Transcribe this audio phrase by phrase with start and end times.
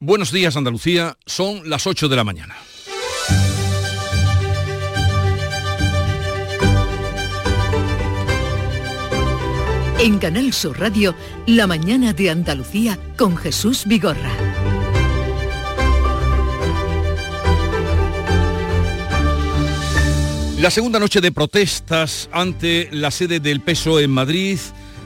[0.00, 2.56] Buenos días Andalucía, son las 8 de la mañana.
[9.98, 11.16] En Canal Sur Radio,
[11.48, 14.30] La mañana de Andalucía con Jesús Vigorra.
[20.60, 24.60] La segunda noche de protestas ante la sede del PSOE en Madrid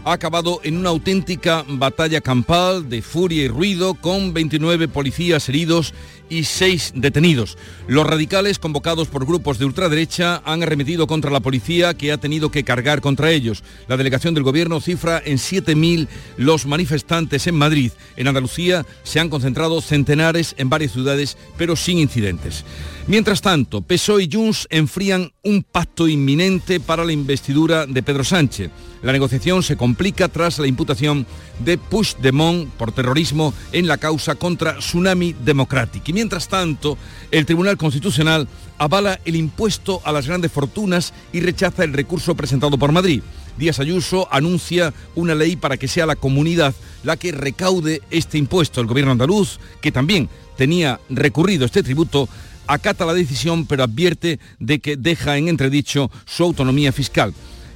[0.05, 5.95] ha acabado en una auténtica batalla campal de furia y ruido con 29 policías heridos
[6.33, 7.59] y 6 detenidos.
[7.87, 12.51] Los radicales convocados por grupos de ultraderecha han arremetido contra la policía que ha tenido
[12.51, 13.63] que cargar contra ellos.
[13.87, 17.93] La delegación del gobierno cifra en 7.000 los manifestantes en Madrid.
[18.17, 22.65] En Andalucía se han concentrado centenares en varias ciudades, pero sin incidentes.
[23.07, 28.71] Mientras tanto, PSOE y Junts enfrían un pacto inminente para la investidura de Pedro Sánchez.
[29.03, 31.27] La negociación se complica tras la imputación
[31.65, 36.09] de Puigdemont por terrorismo en la causa contra Tsunami Democratic.
[36.23, 36.97] Mientras tanto,
[37.33, 38.47] el Tribunal Constitucional
[38.79, 43.25] avala el impuesto a las grandes fortunas y rechaza el recurso presentado por Madrid.
[43.59, 48.81] Díaz Ayuso anuncia una ley para que sea la comunidad la que recaude este impuesto.
[48.81, 52.29] El gobierno andaluz, que también tenía recurrido este tributo,
[52.69, 57.35] acata la decisión pero advierte de que deja en entredicho su autonomía fiscal.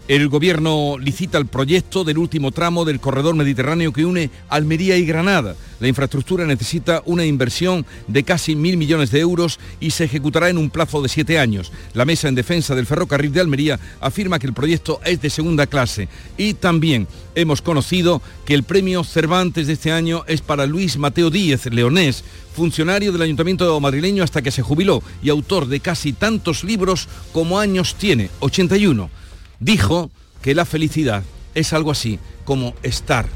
[0.09, 5.05] El gobierno licita el proyecto del último tramo del corredor mediterráneo que une Almería y
[5.05, 5.57] Granada.
[5.81, 10.59] La infraestructura necesita una inversión de casi mil millones de euros y se ejecutará en
[10.59, 11.73] un plazo de siete años.
[11.93, 15.67] La Mesa en Defensa del Ferrocarril de Almería afirma que el proyecto es de segunda
[15.67, 16.09] clase.
[16.39, 21.31] Y también hemos conocido que el premio Cervantes de este año es para Luis Mateo
[21.31, 22.23] Díez, leonés,
[22.55, 27.59] funcionario del Ayuntamiento madrileño hasta que se jubiló y autor de casi tantos libros como
[27.59, 29.26] años tiene, 81
[29.61, 30.11] dijo
[30.43, 31.23] que la felicidad
[31.55, 33.27] es algo así como estar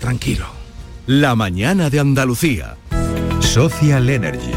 [0.00, 0.46] tranquilo.
[1.06, 2.76] La mañana de Andalucía.
[3.40, 4.52] Social Energy.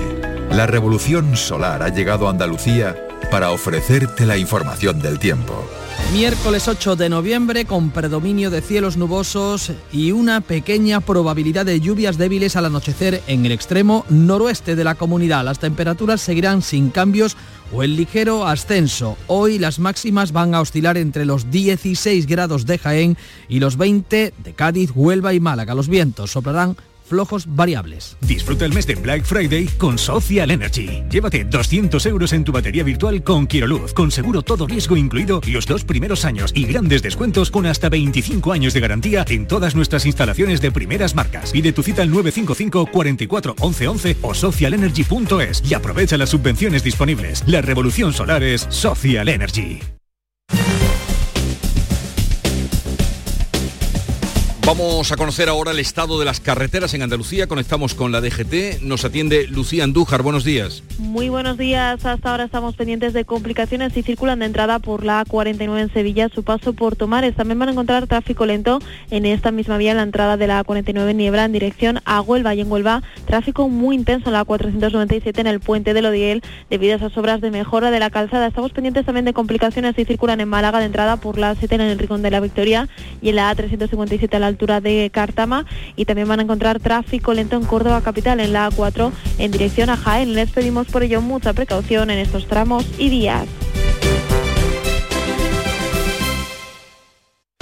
[0.51, 2.97] La revolución solar ha llegado a Andalucía
[3.29, 5.63] para ofrecerte la información del tiempo.
[6.11, 12.17] Miércoles 8 de noviembre con predominio de cielos nubosos y una pequeña probabilidad de lluvias
[12.17, 15.45] débiles al anochecer en el extremo noroeste de la comunidad.
[15.45, 17.37] Las temperaturas seguirán sin cambios
[17.71, 19.17] o en ligero ascenso.
[19.27, 24.33] Hoy las máximas van a oscilar entre los 16 grados de Jaén y los 20
[24.37, 25.75] de Cádiz, Huelva y Málaga.
[25.75, 26.75] Los vientos soplarán
[27.09, 28.15] flojos variables.
[28.21, 31.03] Disfruta el mes de Black Friday con Social Energy.
[31.09, 35.65] Llévate 200 euros en tu batería virtual con Quiroluz, con seguro todo riesgo incluido los
[35.65, 40.05] dos primeros años y grandes descuentos con hasta 25 años de garantía en todas nuestras
[40.05, 41.51] instalaciones de primeras marcas.
[41.51, 47.43] Pide tu cita al 955 44 11 11 o socialenergy.es y aprovecha las subvenciones disponibles.
[47.47, 49.98] La revolución solar es Social Energy.
[54.69, 57.47] Vamos a conocer ahora el estado de las carreteras en Andalucía.
[57.47, 58.83] Conectamos con la DGT.
[58.83, 60.21] Nos atiende Lucía Andújar.
[60.21, 60.83] Buenos días.
[60.99, 62.05] Muy buenos días.
[62.05, 66.29] Hasta ahora estamos pendientes de complicaciones y circulan de entrada por la A49 en Sevilla,
[66.29, 67.35] su paso por Tomares.
[67.35, 68.77] También van a encontrar tráfico lento
[69.09, 72.21] en esta misma vía, en la entrada de la A49 en Niebla en dirección a
[72.21, 76.43] Huelva y en Huelva tráfico muy intenso en la A497 en el puente de Lodiel
[76.69, 78.45] debido a esas obras de mejora de la calzada.
[78.45, 81.81] Estamos pendientes también de complicaciones y circulan en Málaga de entrada por la A7 en
[81.81, 82.87] el Rincón de la Victoria
[83.19, 85.65] y en la A357 a la de Cártama
[85.95, 89.89] y también van a encontrar tráfico lento en Córdoba capital en la A4 en dirección
[89.89, 90.33] a Jaén.
[90.33, 93.47] Les pedimos por ello mucha precaución en estos tramos y días.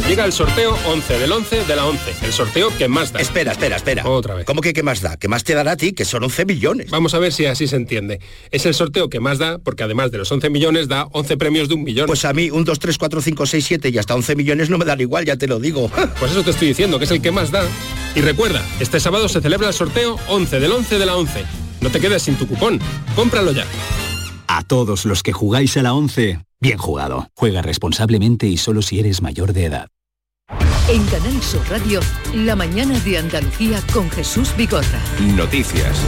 [0.07, 2.25] Llega el sorteo 11 del 11 de la 11.
[2.25, 3.19] El sorteo que más da.
[3.19, 4.07] Espera, espera, espera.
[4.07, 4.45] Otra vez.
[4.45, 5.17] ¿Cómo que qué más da?
[5.17, 5.91] ¿Qué más te dará a ti?
[5.91, 6.89] Que son 11 millones.
[6.91, 8.21] Vamos a ver si así se entiende.
[8.49, 11.67] Es el sorteo que más da porque además de los 11 millones da 11 premios
[11.67, 12.07] de un millón.
[12.07, 14.77] Pues a mí un 2, 3, 4, 5, 6, 7 y hasta 11 millones no
[14.77, 15.91] me dan igual, ya te lo digo.
[16.19, 17.63] Pues eso te estoy diciendo, que es el que más da.
[18.15, 21.43] Y recuerda, este sábado se celebra el sorteo 11 del 11 de la 11.
[21.81, 22.79] No te quedes sin tu cupón.
[23.13, 23.65] Cómpralo ya.
[24.47, 27.27] A todos los que jugáis a la 11, bien jugado.
[27.35, 29.89] Juega responsablemente y solo si eres mayor de edad.
[30.89, 31.99] En Canal Sur Radio,
[32.33, 35.01] La mañana de Andalucía con Jesús Bigorra.
[35.35, 36.01] Noticias.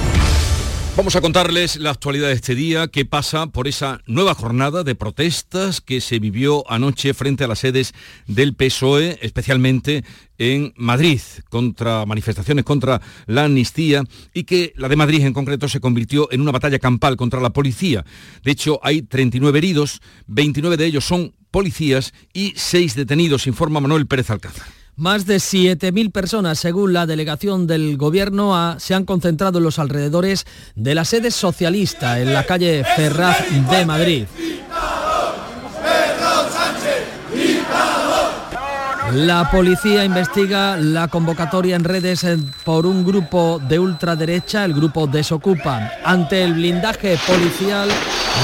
[0.96, 4.96] Vamos a contarles la actualidad de este día que pasa por esa nueva jornada de
[4.96, 7.94] protestas que se vivió anoche frente a las sedes
[8.28, 10.04] del PSOE, especialmente
[10.38, 14.04] en Madrid, contra manifestaciones contra la amnistía
[14.34, 17.52] y que la de Madrid en concreto se convirtió en una batalla campal contra la
[17.52, 18.06] policía.
[18.44, 24.08] De hecho, hay 39 heridos, 29 de ellos son policías y 6 detenidos, informa Manuel
[24.08, 24.79] Pérez Alcázar.
[25.00, 30.46] Más de 7.000 personas, según la delegación del Gobierno, se han concentrado en los alrededores
[30.76, 34.26] de la sede socialista en la calle Ferraz de Madrid.
[39.14, 45.08] La policía investiga la convocatoria en redes eh, por un grupo de ultraderecha, el grupo
[45.08, 45.92] Desocupa.
[46.04, 47.90] Ante el blindaje policial,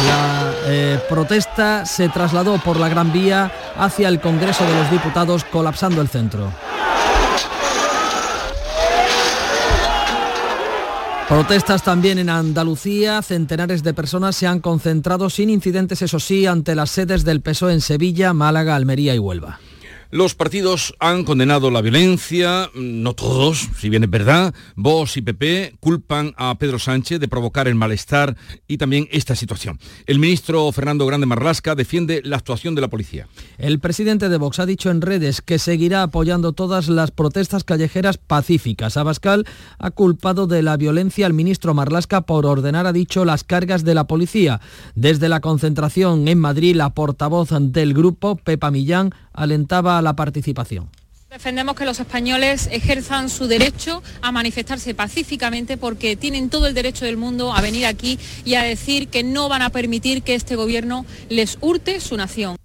[0.08, 5.44] la eh, protesta se trasladó por la Gran Vía hacia el Congreso de los Diputados,
[5.44, 6.52] colapsando el centro.
[11.30, 13.22] Protestas también en Andalucía.
[13.22, 17.74] Centenares de personas se han concentrado sin incidentes, eso sí, ante las sedes del PSOE
[17.74, 19.60] en Sevilla, Málaga, Almería y Huelva.
[20.12, 24.54] Los partidos han condenado la violencia, no todos, si bien es verdad.
[24.76, 28.38] Vox y PP culpan a Pedro Sánchez de provocar el malestar
[28.68, 29.80] y también esta situación.
[30.06, 33.28] El ministro Fernando Grande Marlasca defiende la actuación de la policía.
[33.58, 38.18] El presidente de Vox ha dicho en redes que seguirá apoyando todas las protestas callejeras
[38.18, 38.98] pacíficas.
[38.98, 39.46] Abascal
[39.80, 43.96] ha culpado de la violencia al ministro Marlasca por ordenar, ha dicho, las cargas de
[43.96, 44.62] la policía.
[44.94, 50.90] Desde la concentración en Madrid, la portavoz del grupo, Pepa Millán, alentaba a la participación.
[51.30, 57.04] Defendemos que los españoles ejerzan su derecho a manifestarse pacíficamente porque tienen todo el derecho
[57.04, 60.56] del mundo a venir aquí y a decir que no van a permitir que este
[60.56, 62.56] gobierno les hurte su nación.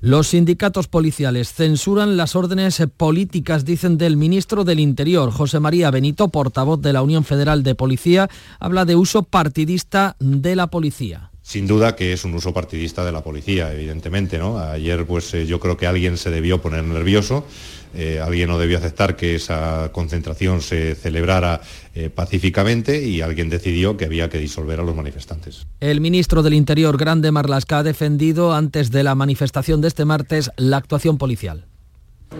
[0.00, 6.28] Los sindicatos policiales censuran las órdenes políticas, dicen del ministro del Interior, José María Benito,
[6.28, 8.30] portavoz de la Unión Federal de Policía,
[8.60, 11.29] habla de uso partidista de la policía.
[11.50, 14.38] Sin duda que es un uso partidista de la policía, evidentemente.
[14.38, 14.60] ¿no?
[14.60, 17.44] Ayer pues eh, yo creo que alguien se debió poner nervioso,
[17.92, 21.60] eh, alguien no debió aceptar que esa concentración se celebrara
[21.96, 25.66] eh, pacíficamente y alguien decidió que había que disolver a los manifestantes.
[25.80, 30.52] El ministro del Interior, Grande Marlasca, ha defendido antes de la manifestación de este martes
[30.56, 31.66] la actuación policial.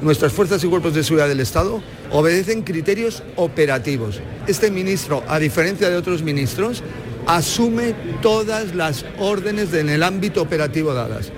[0.03, 4.21] Nuestras fuerzas y cuerpos de seguridad del Estado obedecen criterios operativos.
[4.47, 6.85] Este ministro, a diferencia de otros ministros,
[7.26, 11.32] asume todas las órdenes en el ámbito operativo dadas.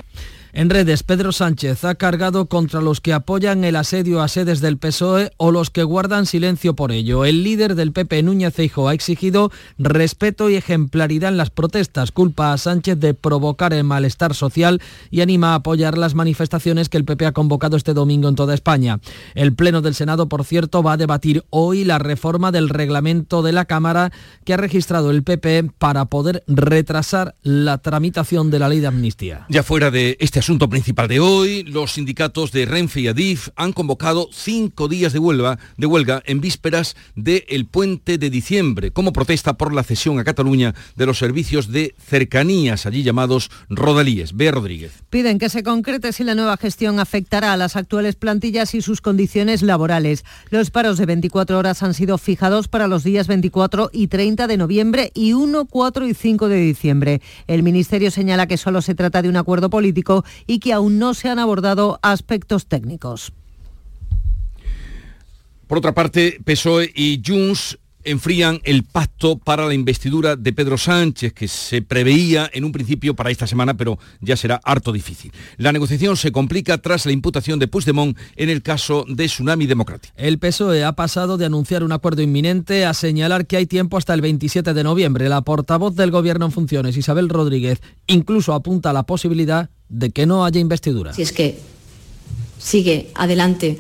[0.55, 4.77] En redes, Pedro Sánchez ha cargado contra los que apoyan el asedio a sedes del
[4.77, 7.25] PSOE o los que guardan silencio por ello.
[7.25, 12.13] El líder del PP, Núñez Feijóo, ha exigido respeto y ejemplaridad en las protestas.
[12.13, 16.99] Culpa a Sánchez de provocar el malestar social y anima a apoyar las manifestaciones que
[16.99, 19.01] el PP ha convocado este domingo en toda España.
[19.35, 23.53] El Pleno del Senado, por cierto, va a debatir hoy la reforma del reglamento de
[23.53, 24.13] la Cámara
[24.45, 29.47] que ha registrado el PP para poder retrasar la tramitación de la ley de amnistía.
[29.49, 33.73] Ya fuera de este asunto principal de hoy, los sindicatos de Renfe y Adif han
[33.73, 39.73] convocado cinco días de huelga, de en vísperas del puente de diciembre, como protesta por
[39.73, 44.37] la cesión a Cataluña de los servicios de cercanías, allí llamados rodalíes.
[44.37, 45.05] Bea Rodríguez.
[45.11, 49.01] Piden que se concrete si la nueva gestión afectará a las actuales plantillas y sus
[49.01, 50.25] condiciones laborales.
[50.51, 54.57] Los paros de 24 horas han sido fijados para los días 24 y 30 de
[54.57, 57.23] noviembre y 1, 4 y 5 de diciembre.
[57.47, 61.15] El Ministerio señala que solo se trata de un acuerdo político y que aún no
[61.15, 63.33] se han abordado aspectos técnicos.
[65.67, 71.33] Por otra parte, PSOE y Junts enfrían el pacto para la investidura de Pedro Sánchez,
[71.33, 75.33] que se preveía en un principio para esta semana, pero ya será harto difícil.
[75.57, 80.15] La negociación se complica tras la imputación de Puigdemont en el caso de Tsunami Democrático.
[80.17, 84.15] El PSOE ha pasado de anunciar un acuerdo inminente a señalar que hay tiempo hasta
[84.15, 85.29] el 27 de noviembre.
[85.29, 90.27] La portavoz del Gobierno en funciones, Isabel Rodríguez, incluso apunta a la posibilidad de que
[90.27, 91.13] no haya investidura.
[91.13, 91.59] Si es que
[92.59, 93.79] sigue adelante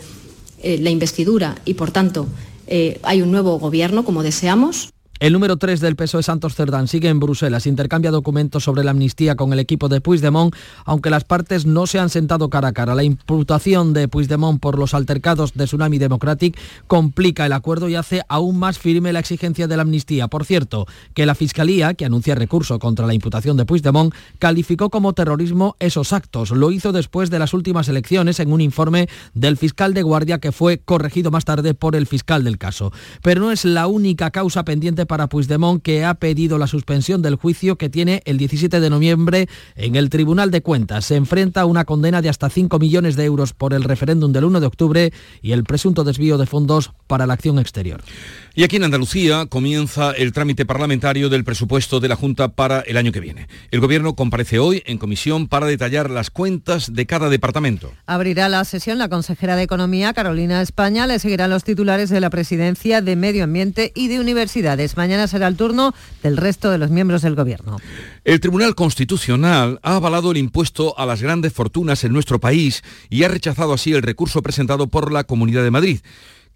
[0.62, 2.28] eh, la investidura y, por tanto,
[2.74, 4.91] eh, hay un nuevo gobierno, como deseamos,
[5.22, 9.36] el número 3 del PSOE Santos Cerdán sigue en Bruselas, intercambia documentos sobre la amnistía
[9.36, 10.52] con el equipo de Puigdemont,
[10.84, 12.96] aunque las partes no se han sentado cara a cara.
[12.96, 18.22] La imputación de Puigdemont por los altercados de Tsunami Democratic complica el acuerdo y hace
[18.28, 20.26] aún más firme la exigencia de la amnistía.
[20.26, 25.12] Por cierto, que la Fiscalía, que anuncia recurso contra la imputación de Puigdemont, calificó como
[25.12, 26.50] terrorismo esos actos.
[26.50, 30.50] Lo hizo después de las últimas elecciones en un informe del fiscal de guardia que
[30.50, 32.90] fue corregido más tarde por el fiscal del caso.
[33.22, 37.34] Pero no es la única causa pendiente para Puigdemont, que ha pedido la suspensión del
[37.34, 41.04] juicio que tiene el 17 de noviembre en el Tribunal de Cuentas.
[41.04, 44.46] Se enfrenta a una condena de hasta 5 millones de euros por el referéndum del
[44.46, 48.00] 1 de octubre y el presunto desvío de fondos para la acción exterior.
[48.54, 52.98] Y aquí en Andalucía comienza el trámite parlamentario del presupuesto de la Junta para el
[52.98, 53.48] año que viene.
[53.70, 57.92] El Gobierno comparece hoy en comisión para detallar las cuentas de cada departamento.
[58.06, 61.06] Abrirá la sesión la consejera de Economía, Carolina España.
[61.06, 64.94] Le seguirán los titulares de la Presidencia de Medio Ambiente y de Universidades.
[65.02, 65.92] Mañana será el turno
[66.22, 67.78] del resto de los miembros del Gobierno.
[68.22, 73.24] El Tribunal Constitucional ha avalado el impuesto a las grandes fortunas en nuestro país y
[73.24, 75.98] ha rechazado así el recurso presentado por la Comunidad de Madrid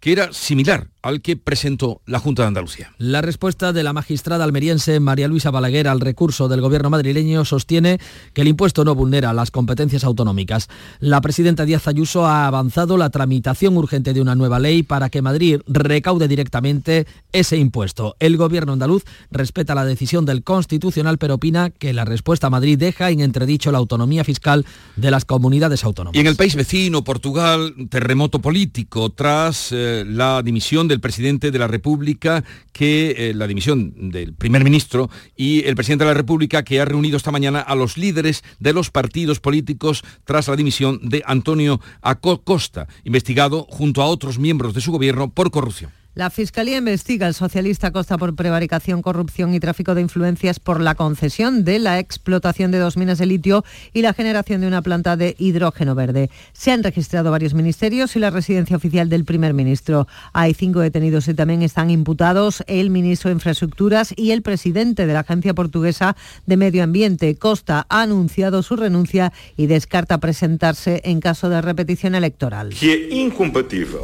[0.00, 2.92] que era similar al que presentó la Junta de Andalucía.
[2.98, 8.00] La respuesta de la magistrada almeriense María Luisa Balaguer al recurso del gobierno madrileño sostiene
[8.32, 10.68] que el impuesto no vulnera las competencias autonómicas.
[10.98, 15.22] La presidenta Díaz Ayuso ha avanzado la tramitación urgente de una nueva ley para que
[15.22, 18.16] Madrid recaude directamente ese impuesto.
[18.18, 22.78] El gobierno andaluz respeta la decisión del Constitucional, pero opina que la respuesta a Madrid
[22.78, 26.16] deja en entredicho la autonomía fiscal de las comunidades autónomas.
[26.16, 31.58] Y en el país vecino, Portugal, terremoto político tras eh, la dimisión del presidente de
[31.58, 36.64] la República, que eh, la dimisión del primer ministro y el presidente de la República
[36.64, 41.00] que ha reunido esta mañana a los líderes de los partidos políticos tras la dimisión
[41.02, 45.90] de Antonio Acosta, investigado junto a otros miembros de su gobierno por corrupción.
[46.16, 50.94] La Fiscalía investiga al socialista Costa por prevaricación, corrupción y tráfico de influencias por la
[50.94, 55.18] concesión de la explotación de dos minas de litio y la generación de una planta
[55.18, 56.30] de hidrógeno verde.
[56.54, 60.08] Se han registrado varios ministerios y la residencia oficial del primer ministro.
[60.32, 65.12] Hay cinco detenidos y también están imputados el ministro de Infraestructuras y el presidente de
[65.12, 67.36] la Agencia Portuguesa de Medio Ambiente.
[67.36, 72.70] Costa ha anunciado su renuncia y descarta presentarse en caso de repetición electoral.
[72.70, 73.98] Que incompatible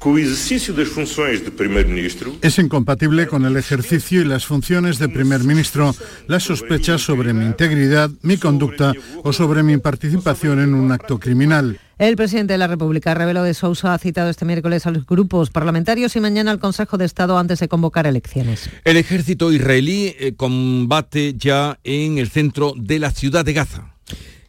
[0.00, 2.34] con el ejercicio de funciones de primer ministro.
[2.40, 5.94] Es incompatible con el ejercicio y las funciones de primer ministro
[6.26, 11.78] las sospechas sobre mi integridad, mi conducta o sobre mi participación en un acto criminal.
[11.98, 15.50] El presidente de la República, Rebelo de Sousa, ha citado este miércoles a los grupos
[15.50, 18.70] parlamentarios y mañana al Consejo de Estado antes de convocar elecciones.
[18.84, 23.94] El ejército israelí eh, combate ya en el centro de la ciudad de Gaza.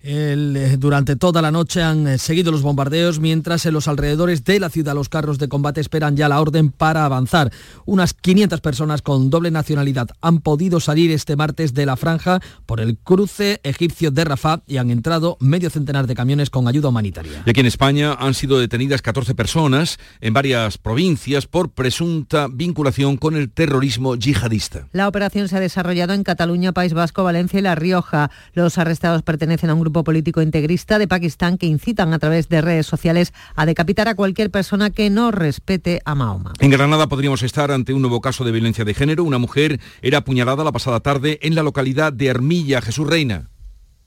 [0.03, 4.43] El, eh, durante toda la noche han eh, seguido los bombardeos, mientras en los alrededores
[4.43, 7.51] de la ciudad los carros de combate esperan ya la orden para avanzar.
[7.85, 12.79] Unas 500 personas con doble nacionalidad han podido salir este martes de la franja por
[12.79, 17.43] el cruce egipcio de Rafah y han entrado medio centenar de camiones con ayuda humanitaria.
[17.45, 23.17] Y aquí en España han sido detenidas 14 personas en varias provincias por presunta vinculación
[23.17, 24.87] con el terrorismo yihadista.
[24.93, 28.31] La operación se ha desarrollado en Cataluña, País Vasco, Valencia y La Rioja.
[28.53, 32.61] Los arrestados pertenecen a un grupo político integrista de Pakistán que incitan a través de
[32.61, 36.53] redes sociales a decapitar a cualquier persona que no respete a Mahoma.
[36.59, 39.23] En Granada podríamos estar ante un nuevo caso de violencia de género.
[39.23, 43.49] Una mujer era apuñalada la pasada tarde en la localidad de Armilla, Jesús Reina.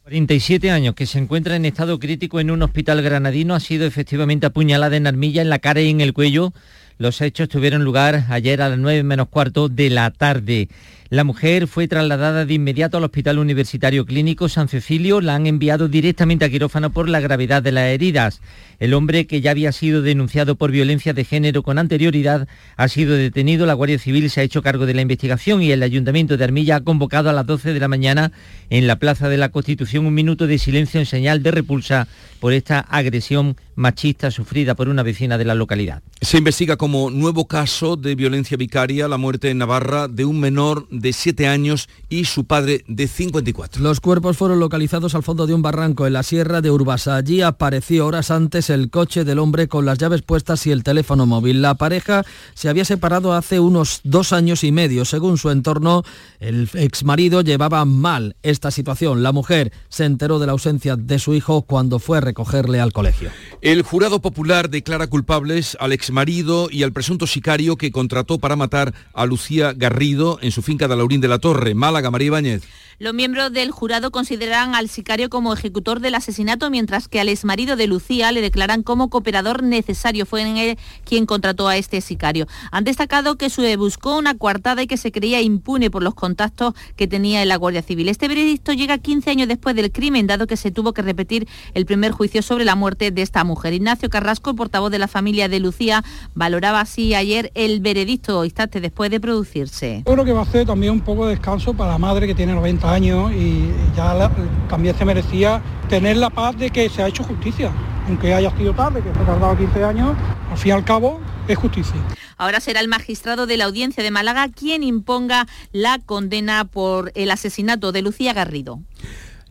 [0.05, 4.45] 47 años, que se encuentra en estado crítico en un hospital granadino, ha sido efectivamente
[4.45, 6.53] apuñalada en Armilla, en la cara y en el cuello.
[6.99, 10.69] Los hechos tuvieron lugar ayer a las 9 menos cuarto de la tarde.
[11.11, 15.21] La mujer fue trasladada de inmediato al Hospital Universitario Clínico San Cecilio.
[15.21, 18.41] La han enviado directamente a quirófano por la gravedad de las heridas.
[18.81, 23.15] El hombre, que ya había sido denunciado por violencia de género con anterioridad, ha sido
[23.15, 23.67] detenido.
[23.67, 26.77] La Guardia Civil se ha hecho cargo de la investigación y el Ayuntamiento de Armilla
[26.77, 28.33] ha convocado a las 12 de la mañana
[28.71, 32.09] en la Plaza de la Constitución un minuto de silencio en señal de repulsa
[32.41, 36.03] por esta agresión machista sufrida por una vecina de la localidad.
[36.21, 40.87] Se investiga como nuevo caso de violencia vicaria la muerte en Navarra de un menor
[41.01, 43.83] de 7 años y su padre de 54.
[43.83, 47.17] Los cuerpos fueron localizados al fondo de un barranco en la sierra de Urbasa.
[47.17, 51.27] Allí apareció horas antes el coche del hombre con las llaves puestas y el teléfono
[51.27, 51.63] móvil.
[51.63, 52.25] La pareja
[52.55, 55.05] se había separado hace unos dos años y medio.
[55.05, 56.03] Según su entorno,
[56.41, 59.23] el exmarido llevaba mal esta situación.
[59.23, 62.93] La mujer se enteró de la ausencia de su hijo cuando fue a recogerle al
[62.93, 63.31] colegio.
[63.65, 68.93] El jurado popular declara culpables al exmarido y al presunto sicario que contrató para matar
[69.15, 72.63] a Lucía Garrido en su finca de Laurín de la Torre, Málaga, María Ibáñez.
[73.01, 77.75] Los miembros del jurado consideran al sicario como ejecutor del asesinato, mientras que al exmarido
[77.75, 80.27] de Lucía le declaran como cooperador necesario.
[80.27, 82.47] Fue en él quien contrató a este sicario.
[82.71, 86.75] Han destacado que se buscó una coartada y que se creía impune por los contactos
[86.95, 88.09] que tenía en la Guardia Civil.
[88.09, 91.87] Este veredicto llega 15 años después del crimen, dado que se tuvo que repetir el
[91.87, 93.73] primer juicio sobre la muerte de esta mujer.
[93.73, 99.11] Ignacio Carrasco, portavoz de la familia de Lucía, valoraba así ayer el veredicto instante después
[99.11, 100.03] de producirse.
[100.07, 102.55] Creo que va a ser también un poco de descanso para la madre que tiene
[102.55, 104.31] 90 años y ya
[104.69, 107.73] también se merecía tener la paz de que se ha hecho justicia.
[108.07, 110.17] Aunque haya sido tarde, que se ha tardado 15 años,
[110.51, 111.97] al fin y al cabo es justicia.
[112.37, 117.31] Ahora será el magistrado de la audiencia de Málaga quien imponga la condena por el
[117.31, 118.81] asesinato de Lucía Garrido.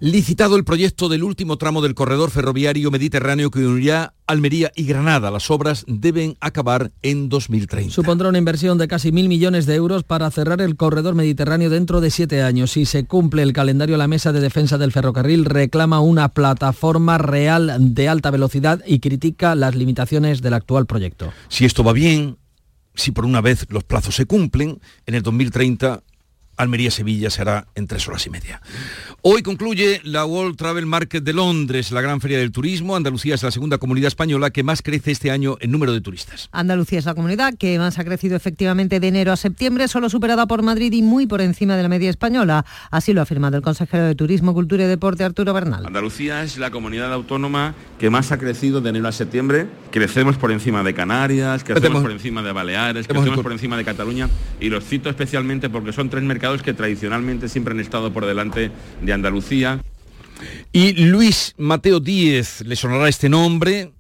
[0.04, 5.32] Licitado el proyecto del último tramo del corredor ferroviario mediterráneo que unirá Almería y Granada.
[5.32, 7.94] Las obras deben acabar en 2030.
[7.94, 12.02] Supondrá una inversión de casi mil millones de euros para cerrar el corredor mediterráneo dentro
[12.02, 12.72] de siete años.
[12.72, 17.74] Si se cumple el calendario, la Mesa de Defensa del Ferrocarril reclama una plataforma real
[17.80, 21.32] de alta velocidad y critica las limitaciones del actual proyecto.
[21.48, 22.36] Si esto va bien,
[22.94, 26.04] si por una vez los plazos se cumplen, en el 2030
[26.58, 28.62] Almería-Sevilla será en tres horas y media.
[29.22, 32.96] Hoy concluye la World Travel Market de Londres, la gran feria del turismo.
[32.96, 36.50] Andalucía es la segunda comunidad española que más crece este año en número de turistas.
[36.52, 40.46] Andalucía es la comunidad que más ha crecido efectivamente de enero a septiembre, solo superada
[40.46, 42.66] por Madrid y muy por encima de la media española.
[42.92, 45.86] Así lo ha afirmado el consejero de Turismo, Cultura y Deporte, Arturo Bernal.
[45.86, 49.68] Andalucía es la comunidad autónoma que más ha crecido de enero a septiembre.
[49.92, 54.30] Crecemos por encima de Canarias, crecemos por encima de Baleares, crecemos por encima de Cataluña
[54.60, 58.72] y los cito especialmente porque son tres mercados que tradicionalmente siempre han estado por delante
[59.02, 59.82] de Andalucía.
[60.72, 63.92] Y Luis Mateo Díez, le sonará este nombre,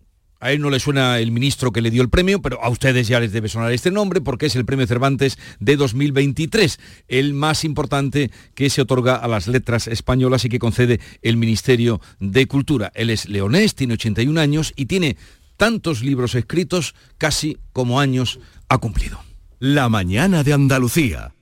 [0.43, 3.07] a él no le suena el ministro que le dio el premio, pero a ustedes
[3.07, 7.63] ya les debe sonar este nombre porque es el premio Cervantes de 2023, el más
[7.63, 12.91] importante que se otorga a las letras españolas y que concede el Ministerio de Cultura.
[12.93, 15.15] Él es leonés, tiene 81 años y tiene
[15.55, 19.23] tantos libros escritos casi como años ha cumplido.
[19.59, 21.33] La mañana de Andalucía.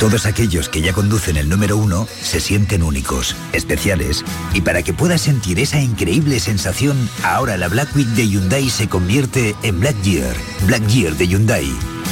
[0.00, 4.24] Todos aquellos que ya conducen el número uno se sienten únicos, especiales.
[4.54, 8.88] Y para que puedas sentir esa increíble sensación, ahora la Black Week de Hyundai se
[8.88, 10.36] convierte en Black Year.
[10.66, 11.66] Black Year de Hyundai.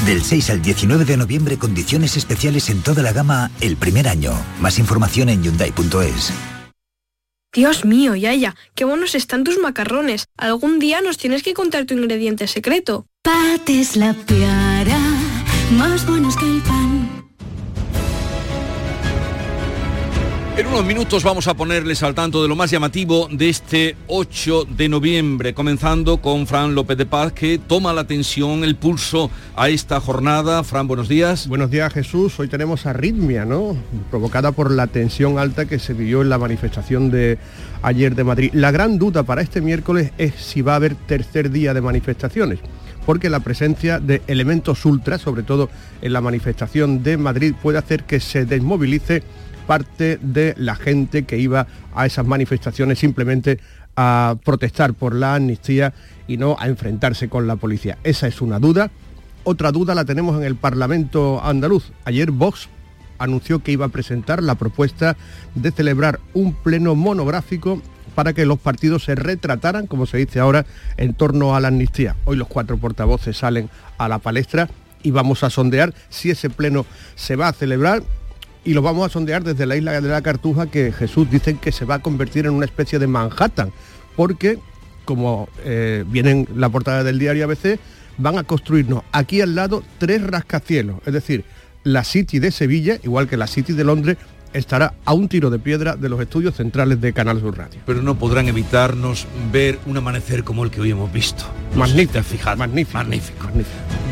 [0.05, 4.33] Del 6 al 19 de noviembre, condiciones especiales en toda la gama el primer año.
[4.59, 6.33] Más información en Hyundai.es.
[7.55, 10.27] Dios mío, Yaya, qué buenos están tus macarrones.
[10.37, 13.07] Algún día nos tienes que contar tu ingrediente secreto.
[13.23, 14.99] Pat es la piara,
[15.71, 16.56] más buenos que
[20.57, 24.65] En unos minutos vamos a ponerles al tanto de lo más llamativo de este 8
[24.65, 29.69] de noviembre, comenzando con Fran López de Paz, que toma la atención, el pulso a
[29.69, 30.65] esta jornada.
[30.65, 31.47] Fran, buenos días.
[31.47, 32.41] Buenos días, Jesús.
[32.41, 33.77] Hoy tenemos arritmia, ¿no?
[34.11, 37.37] Provocada por la tensión alta que se vivió en la manifestación de
[37.83, 38.51] ayer de Madrid.
[38.55, 42.61] La gran duda para este miércoles es si va a haber tercer día de manifestaciones
[43.05, 45.71] porque la presencia de elementos ultra, sobre todo
[46.03, 49.23] en la manifestación de Madrid, puede hacer que se desmovilice
[49.67, 53.59] parte de la gente que iba a esas manifestaciones simplemente
[53.97, 55.95] a protestar por la amnistía
[56.29, 57.99] y no a enfrentarse con la policía.
[58.05, 58.91] Esa es una duda.
[59.45, 61.93] Otra duda la tenemos en el Parlamento andaluz.
[62.05, 62.69] Ayer Vox
[63.19, 65.17] anunció que iba a presentar la propuesta
[65.55, 67.81] de celebrar un pleno monográfico
[68.15, 72.17] para que los partidos se retrataran, como se dice ahora, en torno a la amnistía.
[72.25, 74.69] Hoy los cuatro portavoces salen a la palestra
[75.03, 78.03] y vamos a sondear si ese pleno se va a celebrar
[78.67, 81.71] y lo vamos a sondear desde la isla de la Cartuja que Jesús dice que
[81.71, 83.73] se va a convertir en una especie de Manhattan,
[84.17, 84.59] porque
[85.05, 87.79] como eh, viene en la portada del diario ABC,
[88.19, 91.45] van a construirnos aquí al lado tres rascacielos, es decir,
[91.85, 94.17] la City de Sevilla, igual que la City de Londres,
[94.57, 97.81] estará a un tiro de piedra de los estudios centrales de Canal Sur Radio.
[97.87, 101.45] Pero no podrán evitarnos ver un amanecer como el que hoy hemos visto.
[101.75, 102.57] Magnífico, fijado.
[102.57, 102.99] Magnífico.
[102.99, 103.49] Magnífico.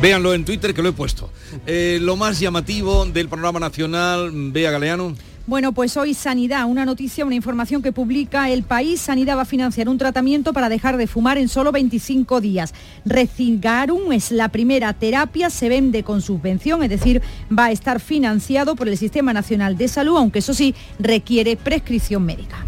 [0.01, 1.31] Véanlo en Twitter que lo he puesto.
[1.67, 5.15] Eh, lo más llamativo del programa nacional, Bea Galeano.
[5.47, 8.99] Bueno, pues hoy Sanidad, una noticia, una información que publica el país.
[8.99, 12.73] Sanidad va a financiar un tratamiento para dejar de fumar en solo 25 días.
[13.05, 17.21] Recigarum es la primera terapia, se vende con subvención, es decir,
[17.57, 22.25] va a estar financiado por el Sistema Nacional de Salud, aunque eso sí requiere prescripción
[22.25, 22.65] médica.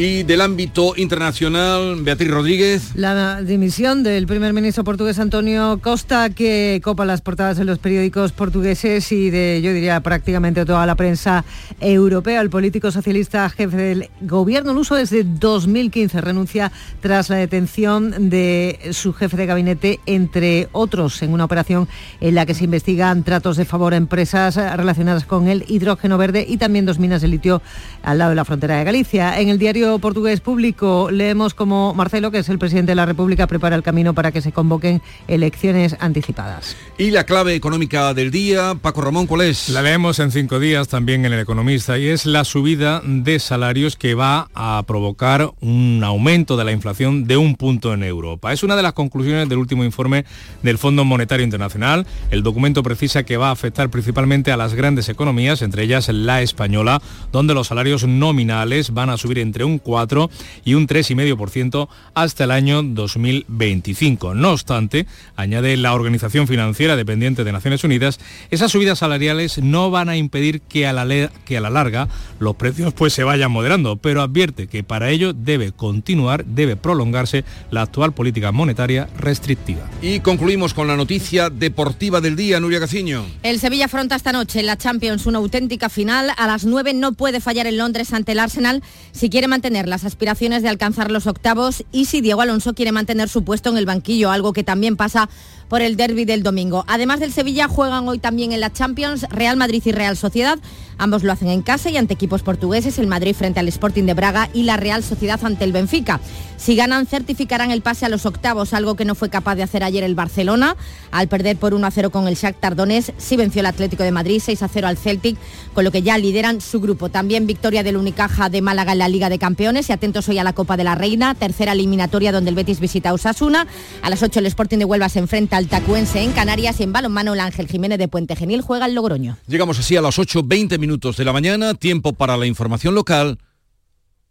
[0.00, 2.92] Y del ámbito internacional, Beatriz Rodríguez.
[2.94, 8.30] La dimisión del primer ministro portugués Antonio Costa, que copa las portadas en los periódicos
[8.30, 11.44] portugueses y de, yo diría, prácticamente toda la prensa
[11.80, 12.40] europea.
[12.40, 18.78] El político socialista jefe del gobierno en uso desde 2015 renuncia tras la detención de
[18.92, 21.88] su jefe de gabinete, entre otros, en una operación
[22.20, 26.46] en la que se investigan tratos de favor a empresas relacionadas con el hidrógeno verde
[26.48, 27.62] y también dos minas de litio
[28.04, 29.40] al lado de la frontera de Galicia.
[29.40, 33.46] En el diario portugués público leemos como Marcelo, que es el presidente de la República,
[33.46, 36.76] prepara el camino para que se convoquen elecciones anticipadas.
[36.98, 39.70] Y la clave económica del día, Paco Ramón, ¿cuál es?
[39.70, 43.96] La leemos en cinco días también en El Economista y es la subida de salarios
[43.96, 48.52] que va a provocar un aumento de la inflación de un punto en Europa.
[48.52, 50.24] Es una de las conclusiones del último informe
[50.62, 52.06] del Fondo Monetario Internacional.
[52.30, 56.42] El documento precisa que va a afectar principalmente a las grandes economías, entre ellas la
[56.42, 57.00] española,
[57.32, 60.30] donde los salarios nominales van a subir entre un 4
[60.64, 64.34] y un 3,5% hasta el año 2025.
[64.34, 68.18] No obstante, añade la Organización Financiera dependiente de Naciones Unidas,
[68.50, 72.56] esas subidas salariales no van a impedir que a la, que a la larga los
[72.56, 77.82] precios pues se vayan moderando, pero advierte que para ello debe continuar, debe prolongarse la
[77.82, 79.88] actual política monetaria restrictiva.
[80.02, 83.24] Y concluimos con la noticia deportiva del día, Nuria Gaciño.
[83.42, 86.32] El Sevilla afronta esta noche en la Champions una auténtica final.
[86.36, 89.88] A las 9 no puede fallar en Londres ante el Arsenal si quiere mantener tener
[89.88, 93.78] las aspiraciones de alcanzar los octavos y si Diego Alonso quiere mantener su puesto en
[93.78, 95.28] el banquillo, algo que también pasa
[95.68, 96.84] por el derby del domingo.
[96.88, 100.58] Además del Sevilla, juegan hoy también en la Champions Real Madrid y Real Sociedad.
[100.98, 104.14] Ambos lo hacen en casa y ante equipos portugueses, el Madrid frente al Sporting de
[104.14, 106.20] Braga y la Real Sociedad ante el Benfica.
[106.56, 109.84] Si ganan, certificarán el pase a los octavos, algo que no fue capaz de hacer
[109.84, 110.76] ayer el Barcelona,
[111.12, 114.10] al perder por 1 a 0 con el Shakhtar Donetsk, sí venció el Atlético de
[114.10, 115.38] Madrid 6 a 0 al Celtic,
[115.72, 117.10] con lo que ya lideran su grupo.
[117.10, 120.44] También victoria del Unicaja de Málaga en la Liga de Campeones y atentos hoy a
[120.44, 123.68] la Copa de la Reina, tercera eliminatoria donde el Betis visita a Osasuna.
[124.02, 126.92] A las 8 el Sporting de Huelva se enfrenta al Tacuense en Canarias y en
[126.92, 129.36] balonmano el Ángel Jiménez de Puente Genil juega el Logroño.
[129.48, 133.38] Llegamos así a las 8.20 minutos de la mañana, tiempo para la información local.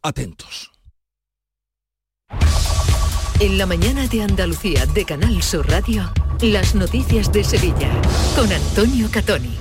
[0.01, 0.71] Atentos.
[3.41, 6.09] En la mañana de Andalucía de Canal Sur Radio,
[6.41, 7.91] las noticias de Sevilla
[8.33, 9.57] con Antonio Catoni.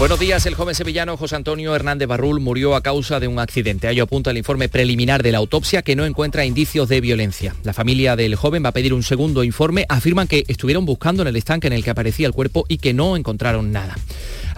[0.00, 3.90] Buenos días, el joven sevillano José Antonio Hernández Barrul murió a causa de un accidente.
[3.90, 7.54] Ello apunta el informe preliminar de la autopsia que no encuentra indicios de violencia.
[7.64, 9.84] La familia del joven va a pedir un segundo informe.
[9.90, 12.94] Afirman que estuvieron buscando en el estanque en el que aparecía el cuerpo y que
[12.94, 13.94] no encontraron nada.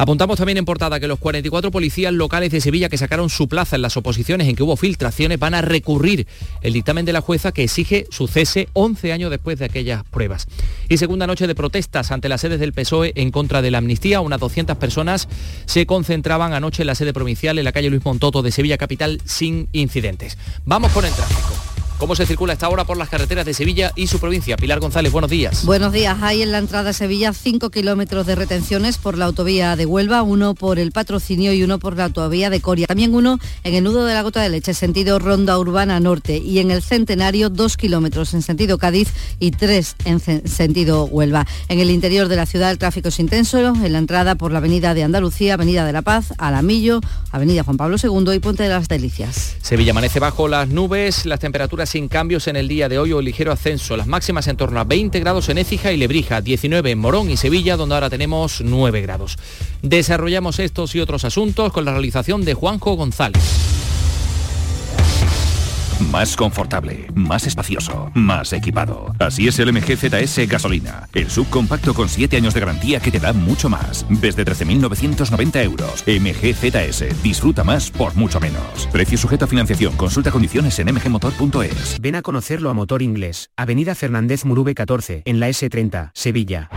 [0.02, 3.76] Apuntamos también en portada que los 44 policías locales de Sevilla que sacaron su plaza
[3.76, 6.26] en las oposiciones en que hubo filtraciones van a recurrir
[6.60, 10.48] el dictamen de la jueza que exige su cese 11 años después de aquellas pruebas.
[10.88, 14.20] Y segunda noche de protestas ante las sedes del PSOE en contra de la amnistía.
[14.20, 15.28] Unas 200 personas
[15.66, 19.20] se concentraban anoche en la sede provincial en la calle Luis Montoto de Sevilla Capital
[19.24, 20.36] sin incidentes.
[20.64, 21.71] Vamos con el tráfico.
[22.02, 24.56] ¿Cómo se circula esta hora por las carreteras de Sevilla y su provincia?
[24.56, 25.64] Pilar González, buenos días.
[25.64, 26.18] Buenos días.
[26.20, 30.22] Hay en la entrada a Sevilla 5 kilómetros de retenciones por la autovía de Huelva,
[30.22, 32.88] uno por el patrocinio y uno por la autovía de Coria.
[32.88, 36.38] También uno en el nudo de la gota de leche, sentido Ronda Urbana Norte.
[36.38, 41.46] Y en el Centenario, dos kilómetros en sentido Cádiz y tres en sentido Huelva.
[41.68, 43.60] En el interior de la ciudad el tráfico es intenso.
[43.60, 47.76] En la entrada por la Avenida de Andalucía, Avenida de la Paz, Alamillo, Avenida Juan
[47.76, 49.54] Pablo II y Puente de las Delicias.
[49.62, 53.20] Sevilla amanece bajo las nubes, las temperaturas sin cambios en el día de hoy o
[53.20, 53.98] ligero ascenso.
[53.98, 57.36] Las máximas en torno a 20 grados en Écija y Lebrija, 19 en Morón y
[57.36, 59.36] Sevilla, donde ahora tenemos 9 grados.
[59.82, 63.91] Desarrollamos estos y otros asuntos con la realización de Juanjo González.
[66.10, 69.14] Más confortable, más espacioso, más equipado.
[69.18, 71.08] Así es el MG ZS Gasolina.
[71.14, 74.04] El subcompacto con 7 años de garantía que te da mucho más.
[74.08, 76.04] Desde 13.990 euros.
[76.06, 77.22] MG ZS.
[77.22, 78.88] Disfruta más por mucho menos.
[78.90, 79.96] Precio sujeto a financiación.
[79.96, 82.00] Consulta condiciones en mgmotor.es.
[82.00, 83.50] Ven a conocerlo a Motor Inglés.
[83.56, 86.70] Avenida Fernández Murube 14, en la S30, Sevilla.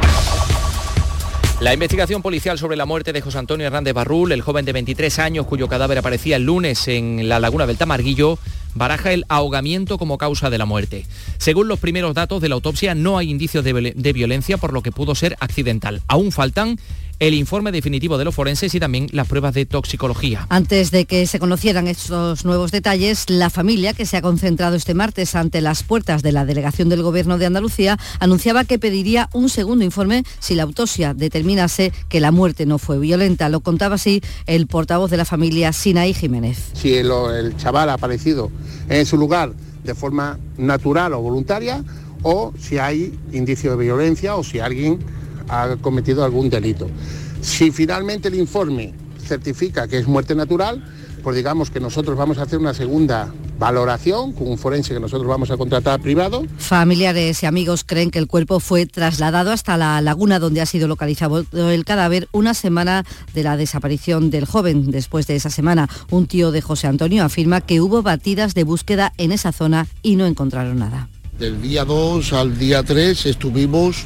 [1.61, 5.19] La investigación policial sobre la muerte de José Antonio Hernández Barrul, el joven de 23
[5.19, 8.37] años cuyo cadáver aparecía el lunes en la laguna del Tamarguillo,
[8.73, 11.05] baraja el ahogamiento como causa de la muerte.
[11.37, 14.83] Según los primeros datos de la autopsia, no hay indicios de, de violencia, por lo
[14.83, 16.01] que pudo ser accidental.
[16.07, 16.77] Aún faltan
[17.19, 20.45] el informe definitivo de los forenses y también las pruebas de toxicología.
[20.49, 24.93] Antes de que se conocieran estos nuevos detalles, la familia, que se ha concentrado este
[24.93, 29.49] martes ante las puertas de la delegación del Gobierno de Andalucía, anunciaba que pediría un
[29.49, 33.49] segundo informe si la autopsia determinase que la muerte no fue violenta.
[33.49, 36.71] Lo contaba así el portavoz de la familia, Sinaí Jiménez.
[36.73, 38.51] Si el, el chaval ha aparecido
[38.89, 41.83] en su lugar de forma natural o voluntaria,
[42.23, 44.99] o si hay indicio de violencia o si alguien
[45.49, 46.89] ha cometido algún delito.
[47.41, 48.93] Si finalmente el informe
[49.25, 50.83] certifica que es muerte natural,
[51.23, 55.27] pues digamos que nosotros vamos a hacer una segunda valoración con un forense que nosotros
[55.27, 56.45] vamos a contratar privado.
[56.57, 60.87] Familiares y amigos creen que el cuerpo fue trasladado hasta la laguna donde ha sido
[60.87, 64.91] localizado el cadáver una semana de la desaparición del joven.
[64.91, 69.13] Después de esa semana, un tío de José Antonio afirma que hubo batidas de búsqueda
[69.17, 71.09] en esa zona y no encontraron nada.
[71.39, 74.05] Del día 2 al día 3 estuvimos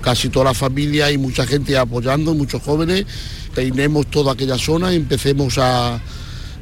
[0.00, 3.06] casi toda la familia y mucha gente apoyando, muchos jóvenes,
[3.54, 6.00] peinemos toda aquella zona y empecemos a,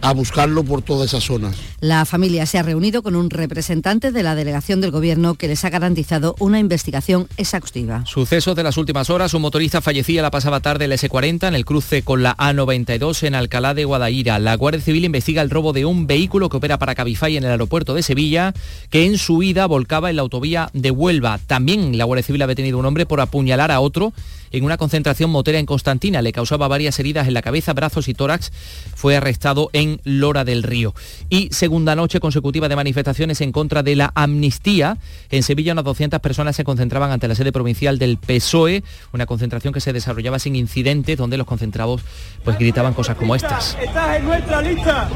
[0.01, 1.57] a buscarlo por todas esas zonas.
[1.81, 5.65] La familia se ha reunido con un representante de la delegación del gobierno que les
[5.65, 8.05] ha garantizado una investigación exhaustiva.
[8.07, 9.35] Sucesos de las últimas horas.
[9.35, 13.23] Un motorista fallecía la pasada tarde en la S40 en el cruce con la A92
[13.25, 14.39] en Alcalá de Guadaira.
[14.39, 17.51] La Guardia Civil investiga el robo de un vehículo que opera para Cabify en el
[17.51, 18.55] aeropuerto de Sevilla
[18.91, 21.39] que en su ida volcaba en la autovía de Huelva.
[21.47, 24.13] También la Guardia Civil ha detenido a un hombre por apuñalar a otro
[24.53, 26.23] en una concentración motera en Constantina.
[26.23, 28.53] Le causaba varias heridas en la cabeza, brazos y tórax.
[28.95, 30.95] Fue arrestado en Lora del Río.
[31.29, 34.99] Y segunda noche consecutiva de manifestaciones en contra de la amnistía.
[35.31, 38.83] En Sevilla unas 200 personas se concentraban ante la sede provincial del PSOE,
[39.13, 42.03] una concentración que se desarrollaba sin incidentes, donde los concentrados
[42.45, 43.77] pues gritaban cosas como estas.
[43.81, 45.09] ¡Estás en nuestra lista!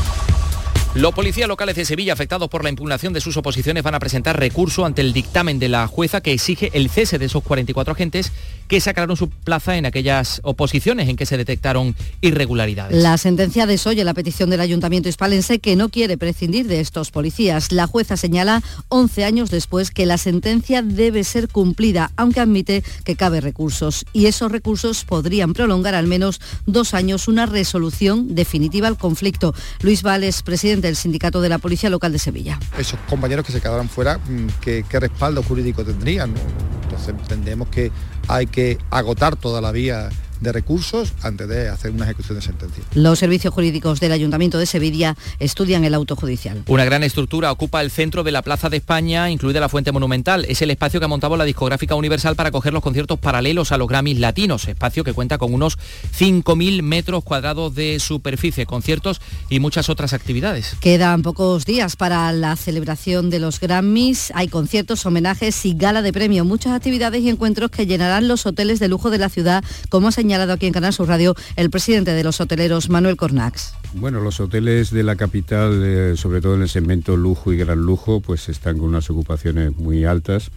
[0.95, 4.39] Los policías locales de Sevilla afectados por la impugnación de sus oposiciones van a presentar
[4.39, 8.31] recurso ante el dictamen de la jueza que exige el cese de esos 44 agentes
[8.69, 13.03] que sacaron su plaza en aquellas oposiciones en que se detectaron irregularidades.
[13.03, 17.73] La sentencia desoye la petición del Ayuntamiento hispalense que no quiere prescindir de estos policías.
[17.73, 23.17] La jueza señala 11 años después que la sentencia debe ser cumplida, aunque admite que
[23.17, 24.05] cabe recursos.
[24.13, 29.55] Y esos recursos podrían prolongar al menos dos años una resolución definitiva al conflicto.
[29.81, 32.59] Luis Vales, presidente del Sindicato de la Policía Local de Sevilla.
[32.79, 36.35] Esos compañeros que se quedaran fuera, mm, ¿qué, respaldo jurídico tendrían?
[36.83, 37.91] Entonces entendemos que
[38.29, 40.11] hay que agotar toda la vía
[40.43, 42.85] de recursos antes de hacer una ejecución de sentencia.
[42.95, 46.65] Los servicios jurídicos del Ayuntamiento de Sevilla estudian el auto judicial.
[46.67, 50.45] Una gran estructura ocupa el centro de la Plaza de España, incluida la Fuente Monumental.
[50.49, 53.79] Es el espacio que ha montado la discográfica Universal para coger los conciertos paralelos a
[53.79, 55.79] los Grammys latinos, espacio que cuenta con unos
[56.19, 60.77] 5.000 metros cuadrados de superficie, conciertos y muchas otras actividades.
[60.81, 64.33] Quedan pocos días para la celebración de los Grammys.
[64.35, 68.81] Hay conciertos, homenajes y gala de premio, muchas actividades y encuentros que llenarán los hoteles
[68.81, 71.69] de lujo de la ciudad, como ha señalado señalado aquí en Canal Sur Radio el
[71.69, 73.75] presidente de los hoteleros, Manuel Cornax.
[73.93, 77.81] Bueno, los hoteles de la capital, eh, sobre todo en el segmento lujo y gran
[77.81, 80.51] lujo, pues están con unas ocupaciones muy altas.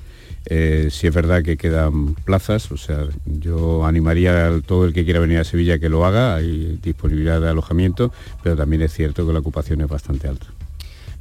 [0.46, 5.04] Eh, si es verdad que quedan plazas, o sea, yo animaría a todo el que
[5.04, 9.28] quiera venir a Sevilla que lo haga, hay disponibilidad de alojamiento, pero también es cierto
[9.28, 10.48] que la ocupación es bastante alta.